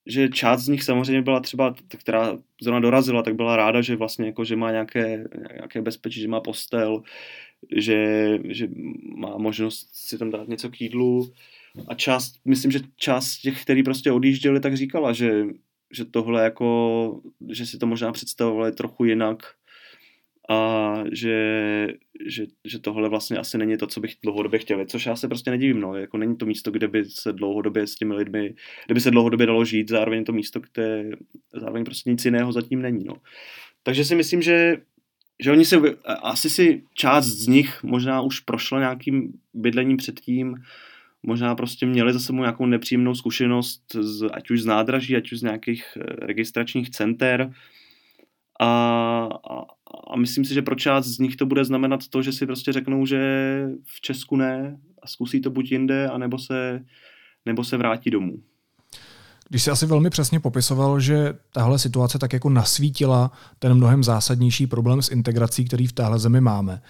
že 0.05 0.29
část 0.29 0.61
z 0.63 0.67
nich 0.67 0.83
samozřejmě 0.83 1.21
byla 1.21 1.39
třeba, 1.39 1.75
která 1.97 2.37
zrovna 2.61 2.79
dorazila, 2.79 3.23
tak 3.23 3.35
byla 3.35 3.55
ráda, 3.55 3.81
že 3.81 3.95
vlastně 3.95 4.25
jako, 4.25 4.43
že 4.45 4.55
má 4.55 4.71
nějaké, 4.71 5.23
nějaké 5.53 5.81
bezpečí, 5.81 6.21
že 6.21 6.27
má 6.27 6.41
postel, 6.41 7.03
že, 7.75 8.29
že 8.43 8.67
má 9.17 9.37
možnost 9.37 9.89
si 9.93 10.17
tam 10.17 10.29
dát 10.29 10.47
něco 10.47 10.69
k 10.69 10.81
jídlu. 10.81 11.33
A 11.87 11.95
část, 11.95 12.39
myslím, 12.45 12.71
že 12.71 12.79
část 12.95 13.37
těch, 13.37 13.61
který 13.61 13.83
prostě 13.83 14.11
odjížděli, 14.11 14.59
tak 14.59 14.77
říkala, 14.77 15.13
že, 15.13 15.45
že 15.91 16.05
tohle 16.05 16.43
jako, 16.43 17.21
že 17.51 17.65
si 17.65 17.77
to 17.77 17.87
možná 17.87 18.11
představovali 18.11 18.71
trochu 18.71 19.05
jinak, 19.05 19.43
a 20.49 20.93
že, 21.11 21.87
že, 22.27 22.45
že 22.65 22.79
tohle 22.79 23.09
vlastně 23.09 23.37
asi 23.37 23.57
není 23.57 23.77
to, 23.77 23.87
co 23.87 23.99
bych 23.99 24.15
dlouhodobě 24.23 24.59
chtěl, 24.59 24.85
což 24.85 25.05
já 25.05 25.15
se 25.15 25.27
prostě 25.27 25.51
nedivím, 25.51 25.79
no, 25.79 25.95
jako 25.95 26.17
není 26.17 26.37
to 26.37 26.45
místo, 26.45 26.71
kde 26.71 26.87
by 26.87 27.05
se 27.05 27.33
dlouhodobě 27.33 27.87
s 27.87 27.95
těmi 27.95 28.13
lidmi, 28.13 28.55
kde 28.85 28.93
by 28.93 29.01
se 29.01 29.11
dlouhodobě 29.11 29.47
dalo 29.47 29.65
žít, 29.65 29.89
zároveň 29.89 30.23
to 30.23 30.33
místo, 30.33 30.59
kde 30.59 31.09
zároveň 31.53 31.83
prostě 31.83 32.09
nic 32.09 32.25
jiného 32.25 32.51
zatím 32.51 32.81
není, 32.81 33.03
no. 33.03 33.15
Takže 33.83 34.05
si 34.05 34.15
myslím, 34.15 34.41
že 34.41 34.77
že 35.39 35.51
oni 35.51 35.65
si, 35.65 35.75
asi 36.05 36.49
si 36.49 36.83
část 36.93 37.25
z 37.25 37.47
nich 37.47 37.83
možná 37.83 38.21
už 38.21 38.39
prošla 38.39 38.79
nějakým 38.79 39.33
bydlením 39.53 39.97
předtím, 39.97 40.55
možná 41.23 41.55
prostě 41.55 41.85
měli 41.85 42.13
za 42.13 42.19
sebou 42.19 42.39
nějakou 42.39 42.65
nepříjemnou 42.65 43.15
zkušenost, 43.15 43.81
z, 43.99 44.29
ať 44.33 44.51
už 44.51 44.61
z 44.61 44.65
nádraží, 44.65 45.15
ať 45.15 45.31
už 45.31 45.39
z 45.39 45.43
nějakých 45.43 45.85
eh, 45.97 46.25
registračních 46.25 46.89
center, 46.89 47.53
a, 48.59 49.29
a, 50.11 50.15
myslím 50.15 50.45
si, 50.45 50.53
že 50.53 50.61
pro 50.61 50.75
část 50.75 51.05
z 51.05 51.19
nich 51.19 51.35
to 51.35 51.45
bude 51.45 51.65
znamenat 51.65 52.07
to, 52.07 52.21
že 52.21 52.31
si 52.31 52.45
prostě 52.45 52.71
řeknou, 52.71 53.05
že 53.05 53.19
v 53.83 54.01
Česku 54.01 54.35
ne 54.35 54.77
a 55.01 55.07
zkusí 55.07 55.41
to 55.41 55.49
buď 55.49 55.71
jinde, 55.71 56.09
anebo 56.09 56.39
se, 56.39 56.81
nebo 57.45 57.63
se 57.63 57.77
vrátí 57.77 58.09
domů. 58.09 58.33
Když 59.49 59.63
jsi 59.63 59.71
asi 59.71 59.85
velmi 59.85 60.09
přesně 60.09 60.39
popisoval, 60.39 60.99
že 60.99 61.33
tahle 61.51 61.79
situace 61.79 62.19
tak 62.19 62.33
jako 62.33 62.49
nasvítila 62.49 63.31
ten 63.59 63.73
mnohem 63.73 64.03
zásadnější 64.03 64.67
problém 64.67 65.01
s 65.01 65.11
integrací, 65.11 65.65
který 65.65 65.87
v 65.87 65.93
téhle 65.93 66.19
zemi 66.19 66.41
máme, 66.41 66.81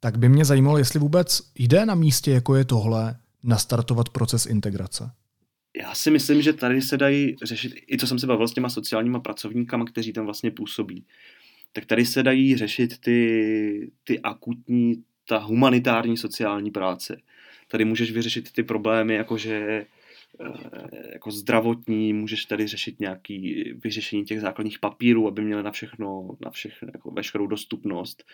tak 0.00 0.18
by 0.18 0.28
mě 0.28 0.44
zajímalo, 0.44 0.78
jestli 0.78 1.00
vůbec 1.00 1.42
jde 1.54 1.86
na 1.86 1.94
místě, 1.94 2.30
jako 2.30 2.54
je 2.54 2.64
tohle, 2.64 3.16
nastartovat 3.42 4.08
proces 4.08 4.46
integrace. 4.46 5.10
Si 5.94 6.10
myslím, 6.10 6.42
že 6.42 6.52
tady 6.52 6.82
se 6.82 6.96
dají 6.96 7.36
řešit, 7.42 7.72
i 7.92 7.98
co 7.98 8.06
jsem 8.06 8.18
se 8.18 8.26
bavil 8.26 8.48
s 8.48 8.52
těma 8.52 8.68
sociálníma 8.68 9.20
pracovníkama, 9.20 9.84
kteří 9.84 10.12
tam 10.12 10.24
vlastně 10.24 10.50
působí, 10.50 11.04
tak 11.72 11.86
tady 11.86 12.06
se 12.06 12.22
dají 12.22 12.56
řešit 12.56 12.98
ty, 12.98 13.90
ty 14.04 14.20
akutní, 14.20 15.04
ta 15.28 15.38
humanitární 15.38 16.16
sociální 16.16 16.70
práce. 16.70 17.20
Tady 17.68 17.84
můžeš 17.84 18.12
vyřešit 18.12 18.52
ty 18.52 18.62
problémy, 18.62 19.14
jakože 19.14 19.56
eh, 19.56 19.86
jako 21.12 21.30
zdravotní, 21.30 22.12
můžeš 22.12 22.44
tady 22.44 22.66
řešit 22.66 23.00
nějaký 23.00 23.64
vyřešení 23.84 24.24
těch 24.24 24.40
základních 24.40 24.78
papírů, 24.78 25.28
aby 25.28 25.42
měli 25.42 25.62
na 25.62 25.70
všechno, 25.70 26.28
na 26.44 26.50
všechno, 26.50 26.88
jako 26.94 27.10
veškerou 27.10 27.46
dostupnost. 27.46 28.24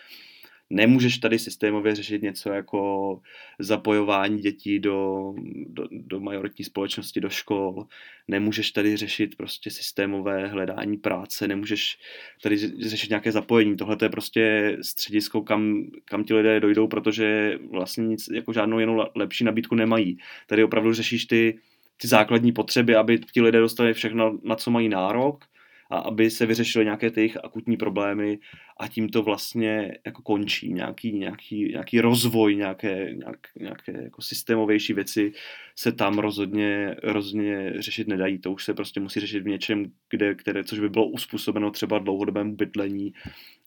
Nemůžeš 0.69 1.17
tady 1.17 1.39
systémově 1.39 1.95
řešit 1.95 2.21
něco 2.21 2.49
jako 2.49 3.21
zapojování 3.59 4.41
dětí 4.41 4.79
do, 4.79 5.33
do, 5.67 5.87
do 5.91 6.19
majoritní 6.19 6.65
společnosti, 6.65 7.21
do 7.21 7.29
škol. 7.29 7.85
Nemůžeš 8.27 8.71
tady 8.71 8.97
řešit 8.97 9.37
prostě 9.37 9.71
systémové 9.71 10.47
hledání 10.47 10.97
práce, 10.97 11.47
nemůžeš 11.47 11.97
tady 12.43 12.57
řešit 12.87 13.09
nějaké 13.09 13.31
zapojení. 13.31 13.77
Tohle 13.77 13.97
je 14.01 14.09
prostě 14.09 14.77
středisko, 14.81 15.41
kam, 15.41 15.83
kam 16.05 16.23
ti 16.23 16.33
lidé 16.33 16.59
dojdou, 16.59 16.87
protože 16.87 17.59
vlastně 17.71 18.07
nic, 18.07 18.29
jako 18.33 18.53
žádnou 18.53 18.79
jinou 18.79 19.05
lepší 19.15 19.43
nabídku 19.43 19.75
nemají. 19.75 20.17
Tady 20.47 20.63
opravdu 20.63 20.93
řešíš 20.93 21.25
ty, 21.25 21.59
ty 22.01 22.07
základní 22.07 22.51
potřeby, 22.51 22.95
aby 22.95 23.19
ti 23.19 23.41
lidé 23.41 23.59
dostali 23.59 23.93
všechno, 23.93 24.39
na 24.43 24.55
co 24.55 24.71
mají 24.71 24.89
nárok 24.89 25.48
a 25.89 25.97
aby 25.97 26.31
se 26.31 26.45
vyřešily 26.45 26.85
nějaké 26.85 27.11
ty 27.11 27.19
jejich 27.19 27.37
akutní 27.43 27.77
problémy 27.77 28.39
a 28.79 28.87
tím 28.87 29.09
to 29.09 29.23
vlastně 29.23 29.97
jako 30.05 30.21
končí. 30.21 30.73
Nějaký, 30.73 31.13
nějaký, 31.13 31.69
nějaký 31.71 32.01
rozvoj, 32.01 32.55
nějaké, 32.55 33.13
nějak, 33.13 33.39
nějaké 33.59 34.03
jako 34.03 34.21
systémovější 34.21 34.93
věci 34.93 35.31
se 35.75 35.91
tam 35.91 36.19
rozhodně, 36.19 36.95
rozhodně 37.03 37.73
řešit 37.79 38.07
nedají. 38.07 38.39
To 38.39 38.51
už 38.51 38.63
se 38.63 38.73
prostě 38.73 38.99
musí 38.99 39.19
řešit 39.19 39.39
v 39.39 39.47
něčem, 39.47 39.85
kde, 40.09 40.35
které, 40.35 40.63
což 40.63 40.79
by 40.79 40.89
bylo 40.89 41.07
uspůsobeno 41.07 41.71
třeba 41.71 41.99
dlouhodobému 41.99 42.55
bydlení. 42.55 43.13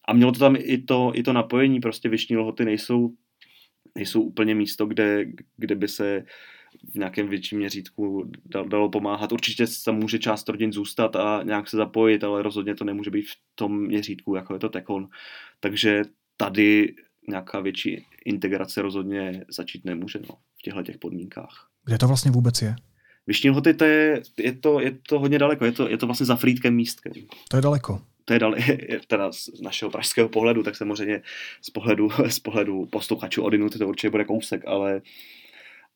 A 0.04 0.12
mělo 0.12 0.32
to 0.32 0.38
tam 0.38 0.56
i 0.58 0.78
to, 0.78 1.12
i 1.14 1.22
to 1.22 1.32
napojení, 1.32 1.80
prostě 1.80 2.08
vyšní 2.08 2.36
lhoty 2.36 2.64
nejsou, 2.64 3.12
nejsou 3.94 4.22
úplně 4.22 4.54
místo, 4.54 4.86
kde, 4.86 5.24
kde 5.56 5.74
by 5.74 5.88
se 5.88 6.24
v 6.92 6.94
nějakém 6.94 7.28
větším 7.28 7.58
měřítku 7.58 8.30
dalo 8.68 8.90
pomáhat. 8.90 9.32
Určitě 9.32 9.64
tam 9.84 9.96
může 9.96 10.18
část 10.18 10.48
rodin 10.48 10.72
zůstat 10.72 11.16
a 11.16 11.42
nějak 11.42 11.68
se 11.68 11.76
zapojit, 11.76 12.24
ale 12.24 12.42
rozhodně 12.42 12.74
to 12.74 12.84
nemůže 12.84 13.10
být 13.10 13.26
v 13.28 13.36
tom 13.54 13.86
měřítku, 13.86 14.34
jako 14.34 14.54
je 14.54 14.60
to 14.60 14.68
Tekon. 14.68 15.08
Takže 15.60 16.02
tady 16.36 16.94
nějaká 17.28 17.60
větší 17.60 18.06
integrace 18.24 18.82
rozhodně 18.82 19.44
začít 19.48 19.84
nemůže 19.84 20.18
no, 20.28 20.34
v 20.58 20.62
těchto 20.62 20.82
těch 20.82 20.98
podmínkách. 20.98 21.68
Kde 21.84 21.98
to 21.98 22.08
vlastně 22.08 22.30
vůbec 22.30 22.62
je? 22.62 22.76
Vyšní 23.26 23.50
lhoty, 23.50 23.74
to 23.74 23.84
je, 23.84 24.22
je, 24.38 24.52
to, 24.52 24.80
je 24.80 24.98
to 25.08 25.18
hodně 25.18 25.38
daleko, 25.38 25.64
je 25.64 25.72
to, 25.72 25.88
je 25.88 25.98
to 25.98 26.06
vlastně 26.06 26.26
za 26.26 26.36
Frýdkem 26.36 26.74
místkem. 26.74 27.12
To 27.48 27.56
je 27.56 27.62
daleko. 27.62 28.02
To 28.24 28.32
je 28.32 28.38
dal, 28.38 28.54
teda 29.06 29.32
z 29.32 29.60
našeho 29.60 29.90
pražského 29.90 30.28
pohledu, 30.28 30.62
tak 30.62 30.76
samozřejmě 30.76 31.22
z 31.62 31.70
pohledu, 31.70 32.08
z 32.28 32.38
pohledu 32.38 32.86
posluchačů 32.86 33.42
Odinu 33.42 33.70
to 33.70 33.88
určitě 33.88 34.10
bude 34.10 34.24
kousek, 34.24 34.62
ale 34.66 35.02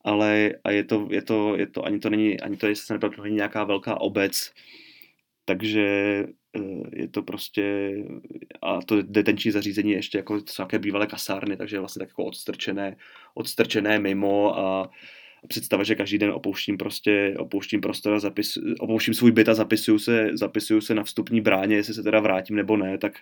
ale 0.07 0.55
a 0.63 0.71
je 0.71 0.83
to, 0.83 1.07
je 1.11 1.21
to, 1.21 1.55
je 1.55 1.67
to, 1.67 1.85
ani 1.85 1.99
to 1.99 2.09
není, 2.09 2.39
ani 2.39 2.57
to 2.57 2.67
je, 2.67 2.75
se 2.75 2.93
neplatí, 2.93 3.21
není 3.21 3.35
nějaká 3.35 3.63
velká 3.63 4.01
obec, 4.01 4.53
takže 5.45 5.85
eh, 6.55 6.61
je 6.93 7.07
to 7.07 7.23
prostě, 7.23 7.93
a 8.61 8.81
to 8.81 9.01
detenční 9.01 9.51
zařízení 9.51 9.91
ještě 9.91 10.17
jako 10.17 10.39
nějaké 10.59 10.79
bývalé 10.79 11.07
kasárny, 11.07 11.57
takže 11.57 11.75
je 11.75 11.79
vlastně 11.79 11.99
tak 11.99 12.09
jako 12.09 12.25
odstrčené, 12.25 12.95
odstrčené 13.33 13.99
mimo 13.99 14.59
a 14.59 14.89
představa, 15.47 15.83
že 15.83 15.95
každý 15.95 16.17
den 16.17 16.31
opouštím 16.31 16.77
prostě, 16.77 17.35
opouštím 17.39 17.81
prostor 17.81 18.13
a 18.13 18.19
zapis, 18.19 18.57
opouštím 18.79 19.13
svůj 19.13 19.31
byt 19.31 19.49
a 19.49 19.53
zapisuju 19.53 19.99
se, 19.99 20.29
zapisuju 20.33 20.81
se 20.81 20.95
na 20.95 21.03
vstupní 21.03 21.41
bráně, 21.41 21.75
jestli 21.75 21.93
se 21.93 22.03
teda 22.03 22.19
vrátím 22.19 22.55
nebo 22.55 22.77
ne, 22.77 22.97
tak 22.97 23.13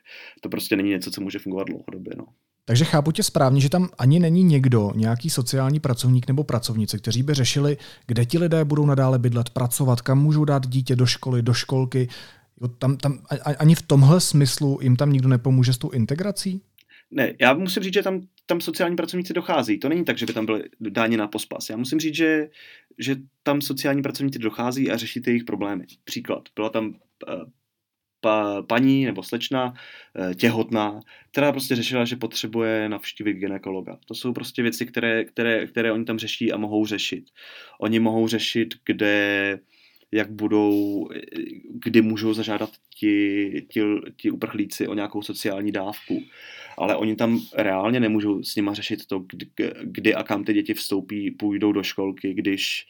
to 0.41 0.49
prostě 0.49 0.75
není 0.75 0.89
něco, 0.89 1.11
co 1.11 1.21
může 1.21 1.39
fungovat 1.39 1.67
dlouhodobě. 1.67 2.13
No. 2.17 2.25
Takže 2.65 2.85
chápu 2.85 3.11
tě 3.11 3.23
správně, 3.23 3.61
že 3.61 3.69
tam 3.69 3.89
ani 3.97 4.19
není 4.19 4.43
někdo, 4.43 4.91
nějaký 4.95 5.29
sociální 5.29 5.79
pracovník 5.79 6.27
nebo 6.27 6.43
pracovnice, 6.43 6.97
kteří 6.97 7.23
by 7.23 7.33
řešili, 7.33 7.77
kde 8.07 8.25
ti 8.25 8.37
lidé 8.37 8.65
budou 8.65 8.85
nadále 8.85 9.19
bydlet, 9.19 9.49
pracovat, 9.49 10.01
kam 10.01 10.19
můžou 10.19 10.45
dát 10.45 10.67
dítě 10.67 10.95
do 10.95 11.05
školy, 11.05 11.41
do 11.41 11.53
školky. 11.53 12.07
Tam, 12.77 12.97
tam, 12.97 13.19
ani 13.59 13.75
v 13.75 13.81
tomhle 13.81 14.21
smyslu 14.21 14.79
jim 14.81 14.95
tam 14.95 15.13
nikdo 15.13 15.29
nepomůže 15.29 15.73
s 15.73 15.77
tou 15.77 15.89
integrací? 15.89 16.61
Ne, 17.11 17.33
já 17.41 17.53
musím 17.53 17.83
říct, 17.83 17.93
že 17.93 18.03
tam, 18.03 18.21
tam 18.45 18.61
sociální 18.61 18.95
pracovníci 18.95 19.33
dochází. 19.33 19.79
To 19.79 19.89
není 19.89 20.05
tak, 20.05 20.17
že 20.17 20.25
by 20.25 20.33
tam 20.33 20.45
byli 20.45 20.63
dáni 20.79 21.17
na 21.17 21.27
pospas. 21.27 21.69
Já 21.69 21.77
musím 21.77 21.99
říct, 21.99 22.15
že, 22.15 22.49
že 22.97 23.15
tam 23.43 23.61
sociální 23.61 24.01
pracovníci 24.01 24.39
dochází 24.39 24.91
a 24.91 24.97
řeší 24.97 25.21
ty 25.21 25.29
jejich 25.29 25.43
problémy. 25.43 25.85
Příklad. 26.03 26.43
Byla 26.55 26.69
tam 26.69 26.85
uh, 26.87 26.93
pa, 28.25 28.61
paní 28.61 29.05
nebo 29.05 29.23
slečna 29.23 29.73
eh, 30.15 30.35
těhotná, 30.35 30.99
která 31.31 31.51
prostě 31.51 31.75
řešila, 31.75 32.05
že 32.05 32.15
potřebuje 32.15 32.89
navštívit 32.89 33.33
ginekologa. 33.33 33.97
To 34.05 34.15
jsou 34.15 34.33
prostě 34.33 34.61
věci, 34.61 34.85
které, 34.85 35.25
které, 35.25 35.67
které 35.67 35.91
oni 35.91 36.05
tam 36.05 36.19
řeší 36.19 36.51
a 36.51 36.57
mohou 36.57 36.85
řešit. 36.85 37.25
Oni 37.79 37.99
mohou 37.99 38.27
řešit, 38.27 38.73
kde 38.85 39.59
jak 40.15 40.31
budou, 40.31 41.07
kdy 41.85 42.01
můžou 42.01 42.33
zažádat 42.33 42.69
ti, 42.95 43.65
ti, 43.69 43.81
ti 44.17 44.31
uprchlíci 44.31 44.87
o 44.87 44.93
nějakou 44.93 45.21
sociální 45.21 45.71
dávku. 45.71 46.23
Ale 46.77 46.95
oni 46.95 47.15
tam 47.15 47.41
reálně 47.55 47.99
nemůžou 47.99 48.43
s 48.43 48.55
nima 48.55 48.73
řešit 48.73 49.05
to, 49.05 49.19
kdy, 49.19 49.47
kdy 49.83 50.15
a 50.15 50.23
kam 50.23 50.43
ty 50.43 50.53
děti 50.53 50.73
vstoupí, 50.73 51.31
půjdou 51.31 51.71
do 51.71 51.83
školky, 51.83 52.33
když, 52.33 52.87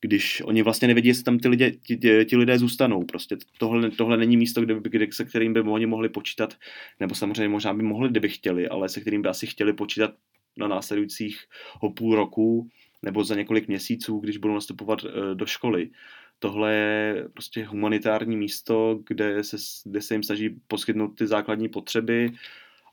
když 0.00 0.42
oni 0.44 0.62
vlastně 0.62 0.88
nevědí, 0.88 1.08
jestli 1.08 1.24
tam 1.24 1.38
ty, 1.38 1.48
lidé, 1.48 1.70
ti, 1.70 1.98
ti 2.24 2.36
lidé 2.36 2.58
zůstanou. 2.58 3.04
Prostě 3.04 3.36
tohle, 3.58 3.90
tohle 3.90 4.16
není 4.16 4.36
místo, 4.36 4.60
kde, 4.60 4.74
kde, 4.82 5.06
se 5.12 5.24
kterým 5.24 5.52
by 5.52 5.60
oni 5.60 5.86
mohli 5.86 6.08
počítat, 6.08 6.54
nebo 7.00 7.14
samozřejmě 7.14 7.48
možná 7.48 7.74
by 7.74 7.82
mohli, 7.82 8.08
kdyby 8.08 8.28
chtěli, 8.28 8.68
ale 8.68 8.88
se 8.88 9.00
kterým 9.00 9.22
by 9.22 9.28
asi 9.28 9.46
chtěli 9.46 9.72
počítat 9.72 10.10
na 10.56 10.68
následujících 10.68 11.38
o 11.80 11.90
půl 11.90 12.14
roku 12.14 12.68
nebo 13.02 13.24
za 13.24 13.34
několik 13.34 13.68
měsíců, 13.68 14.18
když 14.18 14.36
budou 14.36 14.54
nastupovat 14.54 14.98
eh, 15.04 15.34
do 15.34 15.46
školy. 15.46 15.90
Tohle 16.38 16.74
je 16.74 17.28
prostě 17.32 17.64
humanitární 17.64 18.36
místo, 18.36 18.98
kde 19.08 19.44
se, 19.44 19.56
kde 19.84 20.00
se 20.00 20.14
jim 20.14 20.22
snaží 20.22 20.60
poskytnout 20.68 21.08
ty 21.08 21.26
základní 21.26 21.68
potřeby 21.68 22.32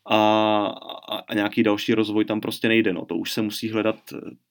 a, 0.06 0.18
a, 1.10 1.18
a 1.18 1.34
nějaký 1.34 1.64
další 1.64 1.94
rozvoj 1.94 2.26
tam 2.26 2.42
prostě 2.42 2.68
nejde. 2.68 2.94
No. 2.94 3.06
To 3.06 3.16
už 3.18 3.32
se 3.32 3.42
musí 3.42 3.70
hledat 3.70 3.96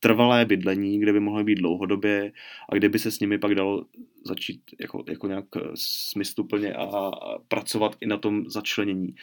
trvalé 0.00 0.44
bydlení, 0.44 1.00
kde 1.00 1.12
by 1.12 1.20
mohly 1.20 1.44
být 1.44 1.54
dlouhodobě 1.54 2.32
a 2.68 2.74
kde 2.74 2.88
by 2.88 2.98
se 2.98 3.10
s 3.10 3.20
nimi 3.20 3.38
pak 3.38 3.54
dalo 3.54 3.84
začít 4.24 4.60
jako, 4.80 5.04
jako 5.08 5.26
nějak 5.26 5.44
smysluplně 5.74 6.74
a, 6.74 6.84
a 6.84 7.38
pracovat 7.48 7.96
i 8.00 8.06
na 8.06 8.16
tom 8.16 8.50
začlenění. 8.50 9.14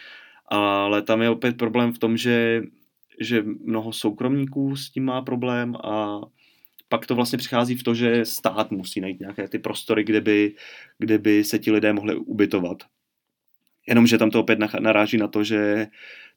Ale 0.47 1.01
tam 1.01 1.21
je 1.21 1.29
opět 1.29 1.57
problém 1.57 1.93
v 1.93 1.99
tom, 1.99 2.17
že, 2.17 2.63
že 3.19 3.43
mnoho 3.65 3.93
soukromníků 3.93 4.75
s 4.75 4.89
tím 4.89 5.05
má 5.05 5.21
problém 5.21 5.75
a 5.75 6.21
pak 6.89 7.05
to 7.05 7.15
vlastně 7.15 7.37
přichází 7.37 7.75
v 7.75 7.83
to, 7.83 7.95
že 7.95 8.25
stát 8.25 8.71
musí 8.71 9.01
najít 9.01 9.19
nějaké 9.19 9.47
ty 9.47 9.59
prostory, 9.59 10.03
kde 10.03 10.21
by, 10.21 10.55
kde 10.97 11.17
by 11.17 11.43
se 11.43 11.59
ti 11.59 11.71
lidé 11.71 11.93
mohli 11.93 12.15
ubytovat. 12.15 12.83
Jenomže 13.87 14.17
tam 14.17 14.29
to 14.29 14.39
opět 14.39 14.59
naráží 14.79 15.17
na 15.17 15.27
to, 15.27 15.43
že 15.43 15.87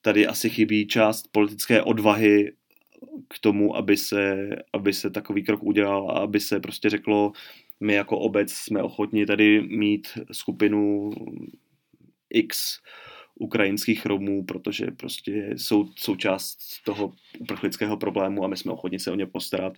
tady 0.00 0.26
asi 0.26 0.50
chybí 0.50 0.86
část 0.86 1.28
politické 1.32 1.82
odvahy 1.82 2.52
k 3.28 3.38
tomu, 3.38 3.76
aby 3.76 3.96
se, 3.96 4.48
aby 4.72 4.92
se 4.92 5.10
takový 5.10 5.44
krok 5.44 5.62
udělal 5.62 6.10
a 6.10 6.14
aby 6.14 6.40
se 6.40 6.60
prostě 6.60 6.90
řeklo, 6.90 7.32
my 7.80 7.94
jako 7.94 8.18
obec 8.18 8.52
jsme 8.52 8.82
ochotni 8.82 9.26
tady 9.26 9.62
mít 9.62 10.08
skupinu 10.32 11.10
X 12.30 12.80
ukrajinských 13.40 14.06
Romů, 14.06 14.44
protože 14.44 14.86
prostě 14.96 15.50
jsou 15.56 15.88
součást 15.96 16.58
toho 16.84 17.12
uprchlického 17.38 17.96
problému 17.96 18.44
a 18.44 18.48
my 18.48 18.56
jsme 18.56 18.72
ochotni 18.72 18.98
se 18.98 19.10
o 19.10 19.14
ně 19.14 19.26
postarat. 19.26 19.72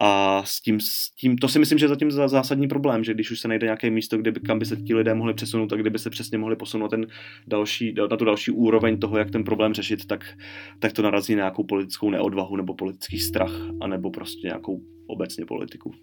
A 0.00 0.42
s 0.44 0.60
tím, 0.60 0.80
s 0.80 1.10
tím 1.14 1.38
to 1.38 1.48
si 1.48 1.58
myslím, 1.58 1.78
že 1.78 1.84
je 1.84 1.88
zatím 1.88 2.10
zásadní 2.10 2.68
problém, 2.68 3.04
že 3.04 3.14
když 3.14 3.30
už 3.30 3.40
se 3.40 3.48
najde 3.48 3.66
nějaké 3.66 3.90
místo, 3.90 4.18
kde 4.18 4.32
by, 4.32 4.40
kam 4.40 4.58
by 4.58 4.66
se 4.66 4.76
ti 4.76 4.94
lidé 4.94 5.14
mohli 5.14 5.34
přesunout, 5.34 5.66
tak 5.66 5.80
kdyby 5.80 5.98
se 5.98 6.10
přesně 6.10 6.38
mohli 6.38 6.56
posunout 6.56 6.88
ten 6.88 7.06
další, 7.46 7.94
na 8.10 8.16
tu 8.16 8.24
další 8.24 8.50
úroveň 8.50 8.98
toho, 8.98 9.18
jak 9.18 9.30
ten 9.30 9.44
problém 9.44 9.74
řešit, 9.74 10.06
tak, 10.06 10.38
tak 10.78 10.92
to 10.92 11.02
narazí 11.02 11.34
na 11.34 11.38
nějakou 11.38 11.64
politickou 11.64 12.10
neodvahu 12.10 12.56
nebo 12.56 12.74
politický 12.74 13.18
strach, 13.18 13.70
anebo 13.80 14.10
prostě 14.10 14.46
nějakou 14.46 14.80
obecně 15.06 15.46
politiku. 15.46 15.94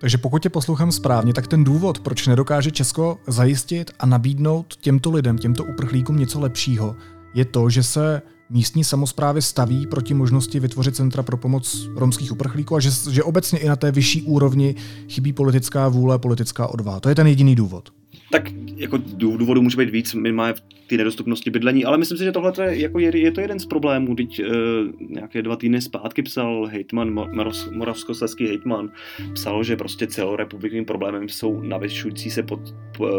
Takže 0.00 0.18
pokud 0.18 0.42
tě 0.42 0.48
poslouchám 0.48 0.92
správně, 0.92 1.32
tak 1.32 1.46
ten 1.46 1.64
důvod, 1.64 2.00
proč 2.00 2.26
nedokáže 2.26 2.70
Česko 2.70 3.18
zajistit 3.26 3.90
a 3.98 4.06
nabídnout 4.06 4.76
těmto 4.76 5.10
lidem, 5.10 5.38
těmto 5.38 5.64
uprchlíkům 5.64 6.16
něco 6.16 6.40
lepšího, 6.40 6.96
je 7.34 7.44
to, 7.44 7.70
že 7.70 7.82
se 7.82 8.22
místní 8.50 8.84
samozprávy 8.84 9.42
staví 9.42 9.86
proti 9.86 10.14
možnosti 10.14 10.60
vytvořit 10.60 10.96
centra 10.96 11.22
pro 11.22 11.36
pomoc 11.36 11.88
romských 11.96 12.32
uprchlíků 12.32 12.76
a 12.76 12.80
že, 12.80 12.90
že 13.10 13.22
obecně 13.22 13.58
i 13.58 13.68
na 13.68 13.76
té 13.76 13.92
vyšší 13.92 14.22
úrovni 14.22 14.74
chybí 15.08 15.32
politická 15.32 15.88
vůle, 15.88 16.18
politická 16.18 16.66
odvaha. 16.66 17.00
To 17.00 17.08
je 17.08 17.14
ten 17.14 17.26
jediný 17.26 17.54
důvod 17.54 17.97
tak 18.30 18.50
jako 18.76 18.98
důvodů 19.14 19.62
může 19.62 19.76
být 19.76 19.90
víc, 19.90 20.14
máme 20.14 20.54
ty 20.86 20.96
nedostupnosti 20.96 21.50
bydlení, 21.50 21.84
ale 21.84 21.98
myslím 21.98 22.18
si, 22.18 22.24
že 22.24 22.32
tohle 22.32 22.52
je, 22.62 22.80
jako 22.80 22.98
je, 22.98 23.16
je 23.18 23.30
to 23.30 23.40
jeden 23.40 23.58
z 23.58 23.66
problémů. 23.66 24.16
Teď 24.16 24.40
uh, 24.40 24.54
nějaké 25.00 25.42
dva 25.42 25.56
týdny 25.56 25.82
zpátky 25.82 26.22
psal 26.22 26.66
hejtman, 26.66 27.28
moravskoslezský 27.72 28.46
hejtman, 28.46 28.90
psal, 29.34 29.64
že 29.64 29.76
prostě 29.76 30.06
celorepublikovým 30.06 30.84
problémem 30.84 31.28
jsou 31.28 31.60
navyšující 31.60 32.30
se 32.30 32.42
pod, 32.42 32.60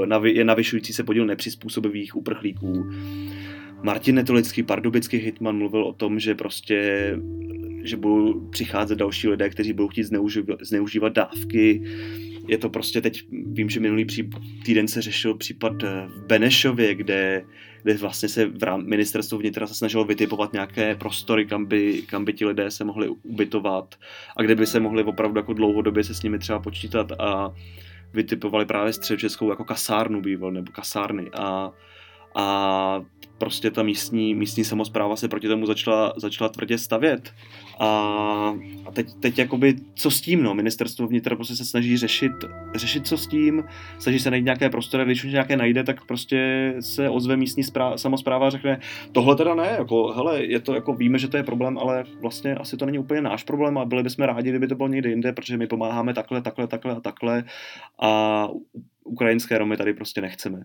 navy, 0.06 0.36
je 0.36 0.44
navyšující 0.44 0.94
se 0.94 1.04
podíl 1.04 1.26
nepřizpůsobivých 1.26 2.16
uprchlíků. 2.16 2.86
Martin 3.84 4.16
Netolický, 4.16 4.64
pardubický 4.64 5.18
hitman, 5.18 5.58
mluvil 5.58 5.84
o 5.84 5.94
tom, 5.94 6.20
že 6.20 6.36
prostě 6.36 7.16
že 7.84 7.98
budou 7.98 8.50
přicházet 8.50 8.96
další 8.96 9.28
lidé, 9.28 9.50
kteří 9.50 9.74
budou 9.74 9.88
chtít 9.88 10.04
zneužívat, 10.04 10.60
zneužívat 10.62 11.14
dávky, 11.14 11.84
je 12.50 12.58
to 12.58 12.70
prostě 12.70 13.02
teď, 13.02 13.24
vím, 13.32 13.70
že 13.70 13.80
minulý 13.80 14.06
případ, 14.06 14.42
týden 14.66 14.88
se 14.88 15.02
řešil 15.02 15.34
případ 15.34 15.84
eh, 15.84 16.08
v 16.08 16.26
Benešově, 16.28 16.96
kde, 16.96 17.46
kde 17.84 17.94
vlastně 17.94 18.30
se 18.30 18.46
v 18.46 18.64
rám, 18.64 18.86
ministerstvo 18.86 19.38
vnitra 19.38 19.68
se 19.68 19.74
snažilo 19.74 20.04
vytipovat 20.04 20.54
nějaké 20.54 20.96
prostory, 20.96 21.46
kam 21.46 21.66
by, 21.66 22.02
kam 22.02 22.26
by 22.26 22.34
ti 22.34 22.46
lidé 22.46 22.72
se 22.72 22.84
mohli 22.84 23.08
ubytovat 23.08 23.96
a 24.38 24.42
kde 24.42 24.56
by 24.56 24.66
se 24.66 24.80
mohli 24.80 25.04
opravdu 25.04 25.40
jako 25.40 25.54
dlouhodobě 25.54 26.04
se 26.04 26.16
s 26.16 26.24
nimi 26.24 26.40
třeba 26.40 26.60
počítat 26.60 27.12
a 27.20 27.54
vytipovali 28.14 28.66
právě 28.66 28.94
středočeskou 28.94 29.50
jako 29.50 29.64
kasárnu 29.64 30.22
býval, 30.22 30.52
nebo 30.52 30.72
kasárny 30.72 31.30
a, 31.34 31.72
a 32.36 33.06
prostě 33.40 33.72
ta 33.72 33.84
místní, 33.84 34.36
místní 34.36 34.64
samozpráva 34.64 35.16
se 35.16 35.28
proti 35.28 35.48
tomu 35.48 35.66
začala, 35.66 36.14
začala 36.18 36.50
tvrdě 36.50 36.78
stavět. 36.78 37.34
A, 37.80 37.88
a 38.86 38.92
teď, 38.92 39.14
teď 39.20 39.40
jakoby, 39.40 39.76
co 39.96 40.12
s 40.12 40.22
tím, 40.22 40.44
no, 40.44 40.54
ministerstvo 40.54 41.08
vnitra 41.08 41.36
prostě 41.36 41.56
se 41.56 41.66
snaží 41.66 41.98
řešit, 41.98 42.32
řešit 42.76 43.08
co 43.08 43.18
s 43.18 43.28
tím, 43.28 43.64
snaží 44.00 44.20
se 44.20 44.32
najít 44.32 44.46
nějaké 44.46 44.70
prostory, 44.70 45.06
když 45.06 45.24
už 45.24 45.32
nějaké 45.32 45.58
najde, 45.58 45.84
tak 45.84 46.06
prostě 46.06 46.74
se 46.80 47.10
ozve 47.10 47.38
místní 47.38 47.64
správa, 47.64 47.98
samozpráva 47.98 48.48
a 48.48 48.50
řekne, 48.50 48.80
tohle 49.12 49.36
teda 49.36 49.56
ne, 49.56 49.76
jako, 49.78 50.08
hele, 50.08 50.46
je 50.46 50.60
to, 50.60 50.74
jako 50.74 50.94
víme, 50.94 51.20
že 51.20 51.28
to 51.28 51.38
je 51.38 51.44
problém, 51.44 51.78
ale 51.78 52.04
vlastně 52.22 52.56
asi 52.56 52.78
to 52.78 52.86
není 52.86 53.00
úplně 53.00 53.22
náš 53.22 53.44
problém 53.44 53.78
a 53.78 53.86
byli 53.86 54.04
bychom 54.04 54.26
rádi, 54.26 54.50
kdyby 54.50 54.68
to 54.68 54.76
bylo 54.76 54.90
někde 54.90 55.10
jinde, 55.10 55.34
protože 55.34 55.58
my 55.58 55.68
pomáháme 55.68 56.14
takhle, 56.14 56.42
takhle, 56.42 56.68
takhle 56.68 56.96
a 56.96 57.00
takhle 57.00 57.44
a 58.00 58.48
ukrajinské 59.04 59.58
Romy 59.58 59.78
tady 59.78 59.94
prostě 59.94 60.22
nechceme. 60.22 60.62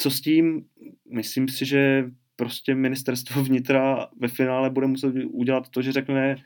Co 0.00 0.10
s 0.10 0.20
tím? 0.20 0.64
Myslím 1.10 1.48
si, 1.48 1.66
že 1.66 2.10
prostě 2.36 2.74
ministerstvo 2.74 3.44
vnitra 3.44 4.08
ve 4.16 4.28
finále 4.28 4.70
bude 4.70 4.86
muset 4.86 5.14
udělat 5.24 5.68
to, 5.68 5.82
že 5.82 5.92
řekne, 5.92 6.36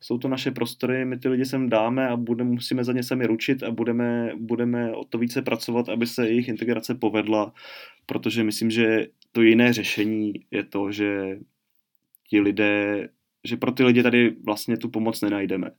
jsou 0.00 0.18
to 0.18 0.28
naše 0.28 0.50
prostory, 0.50 1.04
my 1.04 1.18
ty 1.18 1.28
lidi 1.28 1.44
sem 1.44 1.68
dáme 1.68 2.08
a 2.08 2.16
budeme, 2.16 2.50
musíme 2.50 2.84
za 2.84 2.92
ně 2.92 3.02
sami 3.02 3.26
ručit 3.26 3.62
a 3.62 3.70
budeme, 3.70 4.32
budeme 4.36 4.92
o 4.92 5.04
to 5.04 5.18
více 5.18 5.42
pracovat, 5.42 5.88
aby 5.88 6.06
se 6.06 6.28
jejich 6.28 6.48
integrace 6.48 6.94
povedla, 6.94 7.52
protože 8.06 8.44
myslím, 8.44 8.70
že 8.70 9.06
to 9.32 9.42
jiné 9.42 9.72
řešení 9.72 10.32
je 10.50 10.64
to, 10.64 10.92
že 10.92 11.38
ti 12.28 12.40
lidé, 12.40 13.08
že 13.44 13.56
pro 13.56 13.72
ty 13.72 13.84
lidi 13.84 14.02
tady 14.02 14.36
vlastně 14.44 14.76
tu 14.76 14.88
pomoc 14.88 15.20
nenajdeme 15.20 15.70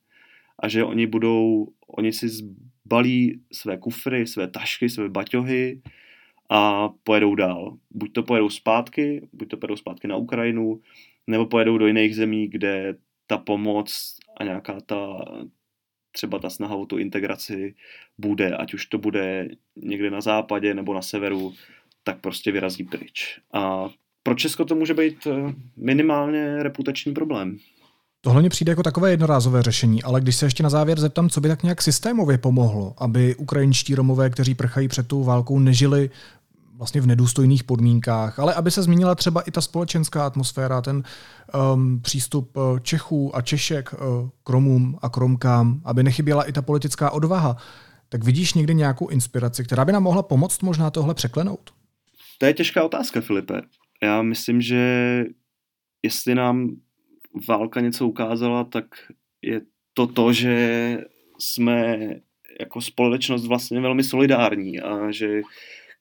a 0.60 0.68
že 0.68 0.84
oni 0.84 1.08
budou, 1.08 1.68
oni 1.88 2.14
si 2.14 2.30
zbalí 2.30 3.42
své 3.52 3.78
kufry, 3.78 4.28
své 4.28 4.48
tašky, 4.48 4.90
své 4.90 5.10
baťohy, 5.10 5.82
a 6.50 6.90
pojedou 7.04 7.36
dál. 7.36 7.78
Buď 7.92 8.14
to 8.14 8.24
pojedou 8.24 8.50
zpátky, 8.50 9.28
buď 9.34 9.50
to 9.50 9.58
pojedou 9.58 9.76
zpátky 9.76 10.08
na 10.08 10.16
Ukrajinu, 10.16 10.82
nebo 11.28 11.46
pojedou 11.46 11.78
do 11.78 11.88
jiných 11.88 12.16
zemí, 12.16 12.48
kde 12.48 12.96
ta 13.28 13.38
pomoc 13.38 14.16
a 14.38 14.44
nějaká 14.44 14.82
ta 14.82 15.26
třeba 16.12 16.40
ta 16.40 16.50
snaha 16.50 16.76
o 16.76 16.86
tu 16.86 16.98
integraci 16.98 17.76
bude, 18.18 18.56
ať 18.56 18.74
už 18.74 18.86
to 18.86 18.98
bude 18.98 19.50
někde 19.76 20.12
na 20.12 20.22
západě 20.22 20.74
nebo 20.74 20.94
na 20.94 21.02
severu, 21.02 21.54
tak 22.04 22.22
prostě 22.22 22.52
vyrazí 22.52 22.84
pryč. 22.84 23.40
A 23.54 23.90
pro 24.24 24.36
Česko 24.36 24.66
to 24.66 24.76
může 24.76 24.94
být 24.94 25.28
eh, 25.28 25.54
minimálně 25.78 26.64
reputační 26.64 27.14
problém. 27.14 27.58
Tohle 28.26 28.42
mě 28.42 28.50
přijde 28.50 28.72
jako 28.72 28.84
takové 28.84 29.12
jednorázové 29.12 29.64
řešení, 29.64 30.04
ale 30.04 30.22
když 30.22 30.36
se 30.36 30.46
ještě 30.46 30.64
na 30.64 30.70
závěr 30.70 31.00
zeptám, 31.00 31.30
co 31.30 31.42
by 31.42 31.48
tak 31.48 31.64
nějak 31.64 31.82
systémově 31.82 32.38
pomohlo, 32.38 32.94
aby 32.98 33.36
ukrajinští 33.36 33.96
Romové, 33.96 34.30
kteří 34.30 34.56
prchají 34.56 34.88
před 34.88 35.08
tou 35.08 35.24
válkou, 35.24 35.60
nežili 35.60 36.10
vlastně 36.74 37.02
v 37.02 37.08
nedůstojných 37.08 37.64
podmínkách, 37.64 38.40
ale 38.40 38.54
aby 38.54 38.72
se 38.72 38.84
změnila 38.84 39.16
třeba 39.16 39.42
i 39.42 39.52
ta 39.52 39.62
společenská 39.62 40.26
atmosféra, 40.26 40.82
ten 40.82 41.04
um, 41.74 42.02
přístup 42.02 42.58
uh, 42.58 42.80
Čechů 42.80 43.36
a 43.36 43.42
Češek 43.42 43.94
uh, 43.94 44.30
k 44.44 44.50
Romům 44.50 44.98
a 45.02 45.10
k 45.10 45.18
Romkám, 45.18 45.82
aby 45.84 46.04
nechyběla 46.04 46.44
i 46.44 46.52
ta 46.52 46.62
politická 46.62 47.10
odvaha. 47.12 47.58
Tak 48.10 48.24
vidíš 48.24 48.54
někdy 48.54 48.76
nějakou 48.76 49.08
inspiraci, 49.08 49.64
která 49.64 49.86
by 49.86 49.92
nám 49.92 50.04
mohla 50.04 50.24
pomoct 50.24 50.62
možná 50.62 50.90
tohle 50.90 51.14
překlenout? 51.14 51.74
To 52.38 52.46
je 52.46 52.54
těžká 52.54 52.84
otázka, 52.84 53.22
Filipe. 53.22 53.62
Já 54.04 54.22
myslím, 54.22 54.62
že 54.62 55.24
jestli 56.04 56.36
nám 56.36 56.70
válka 57.48 57.80
něco 57.80 58.08
ukázala, 58.08 58.64
tak 58.64 58.86
je 59.42 59.62
to 59.94 60.08
to, 60.08 60.34
že 60.34 60.98
jsme 61.40 61.98
jako 62.60 62.82
společnost 62.82 63.48
vlastně 63.48 63.82
velmi 63.82 64.04
solidární 64.04 64.80
a 64.80 65.12
že 65.12 65.42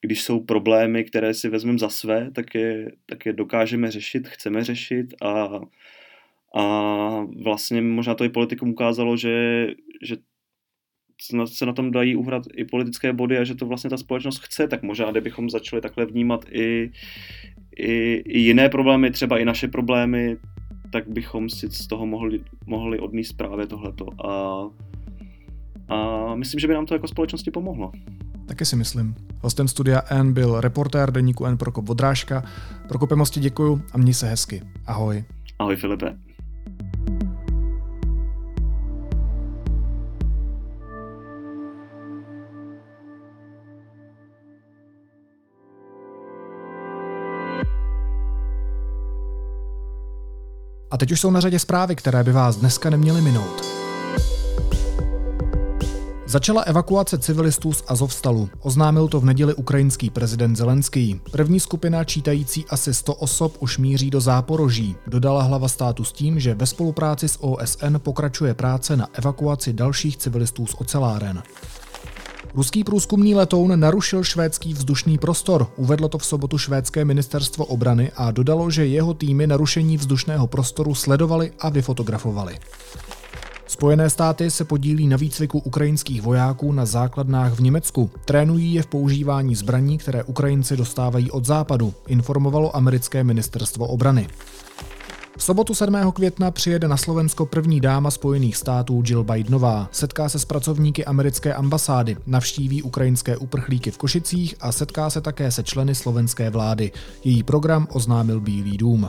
když 0.01 0.23
jsou 0.23 0.41
problémy, 0.41 1.05
které 1.05 1.35
si 1.35 1.49
vezmeme 1.49 1.79
za 1.79 1.89
své, 1.89 2.31
tak 2.31 2.55
je, 2.55 2.93
tak 3.07 3.27
je 3.27 3.33
dokážeme 3.33 3.91
řešit, 3.91 4.29
chceme 4.29 4.65
řešit 4.65 5.15
a, 5.23 5.61
a 6.57 6.65
vlastně 7.43 7.83
možná 7.83 8.15
to 8.15 8.25
i 8.25 8.29
politikům 8.29 8.71
ukázalo, 8.71 9.17
že, 9.17 9.67
že 10.03 10.17
se 11.47 11.67
na 11.67 11.73
tom 11.73 11.91
dají 11.91 12.17
uhrát 12.17 12.43
i 12.57 12.65
politické 12.65 13.13
body 13.13 13.39
a 13.39 13.45
že 13.45 13.55
to 13.55 13.67
vlastně 13.67 13.91
ta 13.91 13.97
společnost 13.97 14.39
chce, 14.39 14.69
tak 14.69 14.83
možná 14.83 15.11
kdybychom 15.11 15.51
začali 15.51 15.83
takhle 15.83 16.07
vnímat 16.07 16.45
i, 16.51 16.91
i, 17.77 18.23
i 18.27 18.39
jiné 18.39 18.69
problémy, 18.69 19.11
třeba 19.11 19.39
i 19.39 19.45
naše 19.45 19.69
problémy, 19.69 20.37
tak 20.95 21.09
bychom 21.09 21.51
si 21.51 21.71
z 21.71 21.87
toho 21.87 22.07
mohli, 22.07 22.41
mohli 22.67 23.01
odníst 23.01 23.37
právě 23.37 23.67
tohleto. 23.67 24.07
A, 24.27 24.65
a 25.95 26.35
myslím, 26.35 26.61
že 26.61 26.69
by 26.69 26.75
nám 26.75 26.87
to 26.87 26.95
jako 26.95 27.09
společnosti 27.09 27.51
pomohlo. 27.51 27.93
Taky 28.47 28.65
si 28.65 28.77
myslím. 28.77 29.15
Hostem 29.41 29.69
studia 29.69 30.03
N 30.11 30.33
byl 30.33 30.61
reportér 30.61 31.11
deníku 31.11 31.47
N 31.47 31.57
Prokop 31.57 31.89
Vodrážka. 31.89 32.45
Prokope 32.89 33.17
mosti 33.17 33.41
děkuju 33.41 33.83
a 33.93 33.99
měj 33.99 34.15
se 34.15 34.27
hezky. 34.27 34.63
Ahoj. 34.87 35.25
Ahoj 35.59 35.77
Filipe. 35.77 36.17
A 50.95 50.97
teď 50.97 51.13
už 51.13 51.21
jsou 51.21 51.31
na 51.31 51.41
řadě 51.41 51.59
zprávy, 51.59 51.97
které 51.97 52.25
by 52.25 52.33
vás 52.33 52.57
dneska 52.57 52.91
neměly 52.91 53.21
minout. 53.21 53.65
Začala 56.27 56.63
evakuace 56.63 57.19
civilistů 57.19 57.73
z 57.73 57.83
Azovstalu. 57.89 58.49
Oznámil 58.61 59.09
to 59.09 59.21
v 59.21 59.25
neděli 59.25 59.55
ukrajinský 59.55 60.11
prezident 60.11 60.57
Zelenský. 60.57 61.21
První 61.31 61.61
skupina 61.61 62.05
čítající 62.05 62.65
asi 62.69 62.95
100 62.95 63.15
osob 63.15 63.57
už 63.61 63.79
míří 63.79 64.11
do 64.11 64.21
Záporoží. 64.21 64.97
Dodala 65.07 65.43
hlava 65.43 65.69
státu 65.69 66.05
s 66.05 66.13
tím, 66.13 66.41
že 66.41 66.55
ve 66.55 66.67
spolupráci 66.67 67.29
s 67.29 67.43
OSN 67.43 67.97
pokračuje 67.99 68.55
práce 68.55 68.97
na 68.97 69.09
evakuaci 69.13 69.73
dalších 69.73 70.17
civilistů 70.17 70.67
z 70.67 70.75
oceláren. 70.79 71.43
Ruský 72.55 72.85
průzkumný 72.85 73.35
letoun 73.35 73.81
narušil 73.81 74.25
švédský 74.25 74.75
vzdušný 74.75 75.19
prostor, 75.19 75.67
uvedlo 75.77 76.09
to 76.09 76.19
v 76.19 76.27
sobotu 76.27 76.59
švédské 76.59 77.05
ministerstvo 77.05 77.65
obrany 77.65 78.13
a 78.17 78.31
dodalo, 78.31 78.71
že 78.71 78.87
jeho 78.87 79.15
týmy 79.15 79.47
narušení 79.47 79.97
vzdušného 79.97 80.47
prostoru 80.47 80.95
sledovali 80.95 81.53
a 81.59 81.69
vyfotografovali. 81.69 82.59
Spojené 83.67 84.11
státy 84.11 84.51
se 84.51 84.65
podílí 84.65 85.09
na 85.09 85.17
výcviku 85.17 85.59
ukrajinských 85.59 86.23
vojáků 86.23 86.73
na 86.73 86.87
základnách 86.87 87.53
v 87.53 87.61
Německu. 87.61 88.11
Trénují 88.25 88.75
je 88.75 88.83
v 88.83 88.87
používání 88.87 89.55
zbraní, 89.55 89.99
které 89.99 90.25
Ukrajinci 90.25 90.77
dostávají 90.77 91.31
od 91.31 91.45
západu, 91.45 91.95
informovalo 92.07 92.77
americké 92.77 93.25
ministerstvo 93.25 93.87
obrany. 93.87 94.29
V 95.39 95.43
sobotu 95.43 95.75
7. 95.75 96.13
května 96.13 96.51
přijede 96.51 96.89
na 96.89 96.97
Slovensko 96.97 97.47
první 97.47 97.81
dáma 97.81 98.11
Spojených 98.11 98.57
států 98.57 99.03
Jill 99.07 99.25
Bidenová. 99.25 99.89
Setká 99.93 100.29
se 100.29 100.39
s 100.39 100.45
pracovníky 100.45 101.05
americké 101.05 101.55
ambasády, 101.55 102.17
navštíví 102.27 102.83
ukrajinské 102.83 103.37
uprchlíky 103.37 103.91
v 103.91 103.99
Košicích 103.99 104.55
a 104.61 104.73
setká 104.73 105.11
se 105.11 105.21
také 105.21 105.51
se 105.51 105.63
členy 105.63 105.95
slovenské 105.95 106.51
vlády. 106.51 106.93
Její 107.25 107.43
program 107.43 107.87
oznámil 107.91 108.41
Bílý 108.41 108.77
dům. 108.77 109.09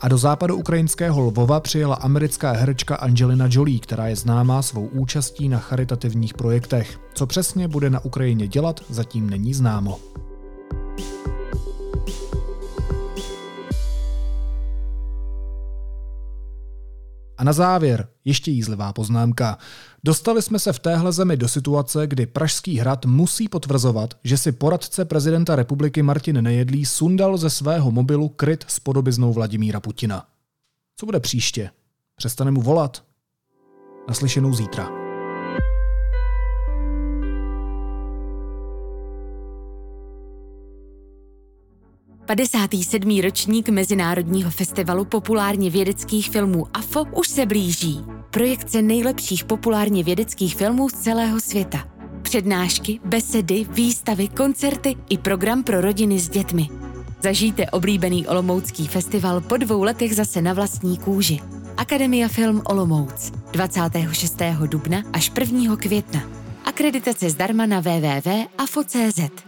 A 0.00 0.08
do 0.08 0.18
západu 0.18 0.56
ukrajinského 0.56 1.20
Lvova 1.20 1.60
přijela 1.60 1.94
americká 1.94 2.52
herečka 2.52 2.96
Angelina 2.96 3.48
Jolie, 3.50 3.78
která 3.78 4.08
je 4.08 4.16
známá 4.16 4.62
svou 4.62 4.86
účastí 4.86 5.48
na 5.48 5.58
charitativních 5.58 6.34
projektech. 6.34 7.00
Co 7.14 7.26
přesně 7.26 7.68
bude 7.68 7.90
na 7.90 8.04
Ukrajině 8.04 8.46
dělat, 8.46 8.80
zatím 8.88 9.30
není 9.30 9.54
známo. 9.54 9.98
A 17.38 17.44
na 17.44 17.52
závěr 17.52 18.08
ještě 18.24 18.50
jízlivá 18.50 18.92
poznámka. 18.92 19.58
Dostali 20.04 20.42
jsme 20.42 20.58
se 20.58 20.72
v 20.72 20.78
téhle 20.78 21.12
zemi 21.12 21.36
do 21.36 21.48
situace, 21.48 22.06
kdy 22.06 22.26
Pražský 22.26 22.78
hrad 22.78 23.06
musí 23.06 23.48
potvrzovat, 23.48 24.14
že 24.24 24.36
si 24.36 24.52
poradce 24.52 25.04
prezidenta 25.04 25.56
republiky 25.56 26.02
Martin 26.02 26.42
Nejedlý 26.42 26.84
sundal 26.84 27.36
ze 27.36 27.50
svého 27.50 27.90
mobilu 27.90 28.28
kryt 28.28 28.64
s 28.68 28.80
podobiznou 28.80 29.32
Vladimíra 29.32 29.80
Putina. 29.80 30.26
Co 30.96 31.06
bude 31.06 31.20
příště? 31.20 31.70
Přestane 32.16 32.50
mu 32.50 32.62
volat? 32.62 33.02
Naslyšenou 34.08 34.54
zítra. 34.54 35.05
57. 42.26 43.20
ročník 43.20 43.68
Mezinárodního 43.68 44.50
festivalu 44.50 45.04
populárně 45.04 45.70
vědeckých 45.70 46.30
filmů 46.30 46.66
AFO 46.74 47.04
už 47.04 47.28
se 47.28 47.46
blíží. 47.46 48.00
Projekce 48.30 48.82
nejlepších 48.82 49.44
populárně 49.44 50.04
vědeckých 50.04 50.56
filmů 50.56 50.88
z 50.88 50.92
celého 50.92 51.40
světa. 51.40 51.88
Přednášky, 52.22 53.00
besedy, 53.04 53.66
výstavy, 53.70 54.28
koncerty 54.28 54.96
i 55.08 55.18
program 55.18 55.62
pro 55.62 55.80
rodiny 55.80 56.18
s 56.18 56.28
dětmi. 56.28 56.68
Zažijte 57.22 57.70
oblíbený 57.70 58.26
Olomoucký 58.26 58.86
festival 58.86 59.40
po 59.40 59.56
dvou 59.56 59.82
letech 59.82 60.14
zase 60.14 60.42
na 60.42 60.52
vlastní 60.52 60.98
kůži. 60.98 61.40
Akademia 61.76 62.28
Film 62.28 62.62
Olomouc 62.64 63.32
26. 63.52 64.42
dubna 64.66 65.02
až 65.12 65.32
1. 65.40 65.76
května. 65.76 66.22
Akreditace 66.64 67.30
zdarma 67.30 67.66
na 67.66 67.80
www.afo.cz. 67.80 69.45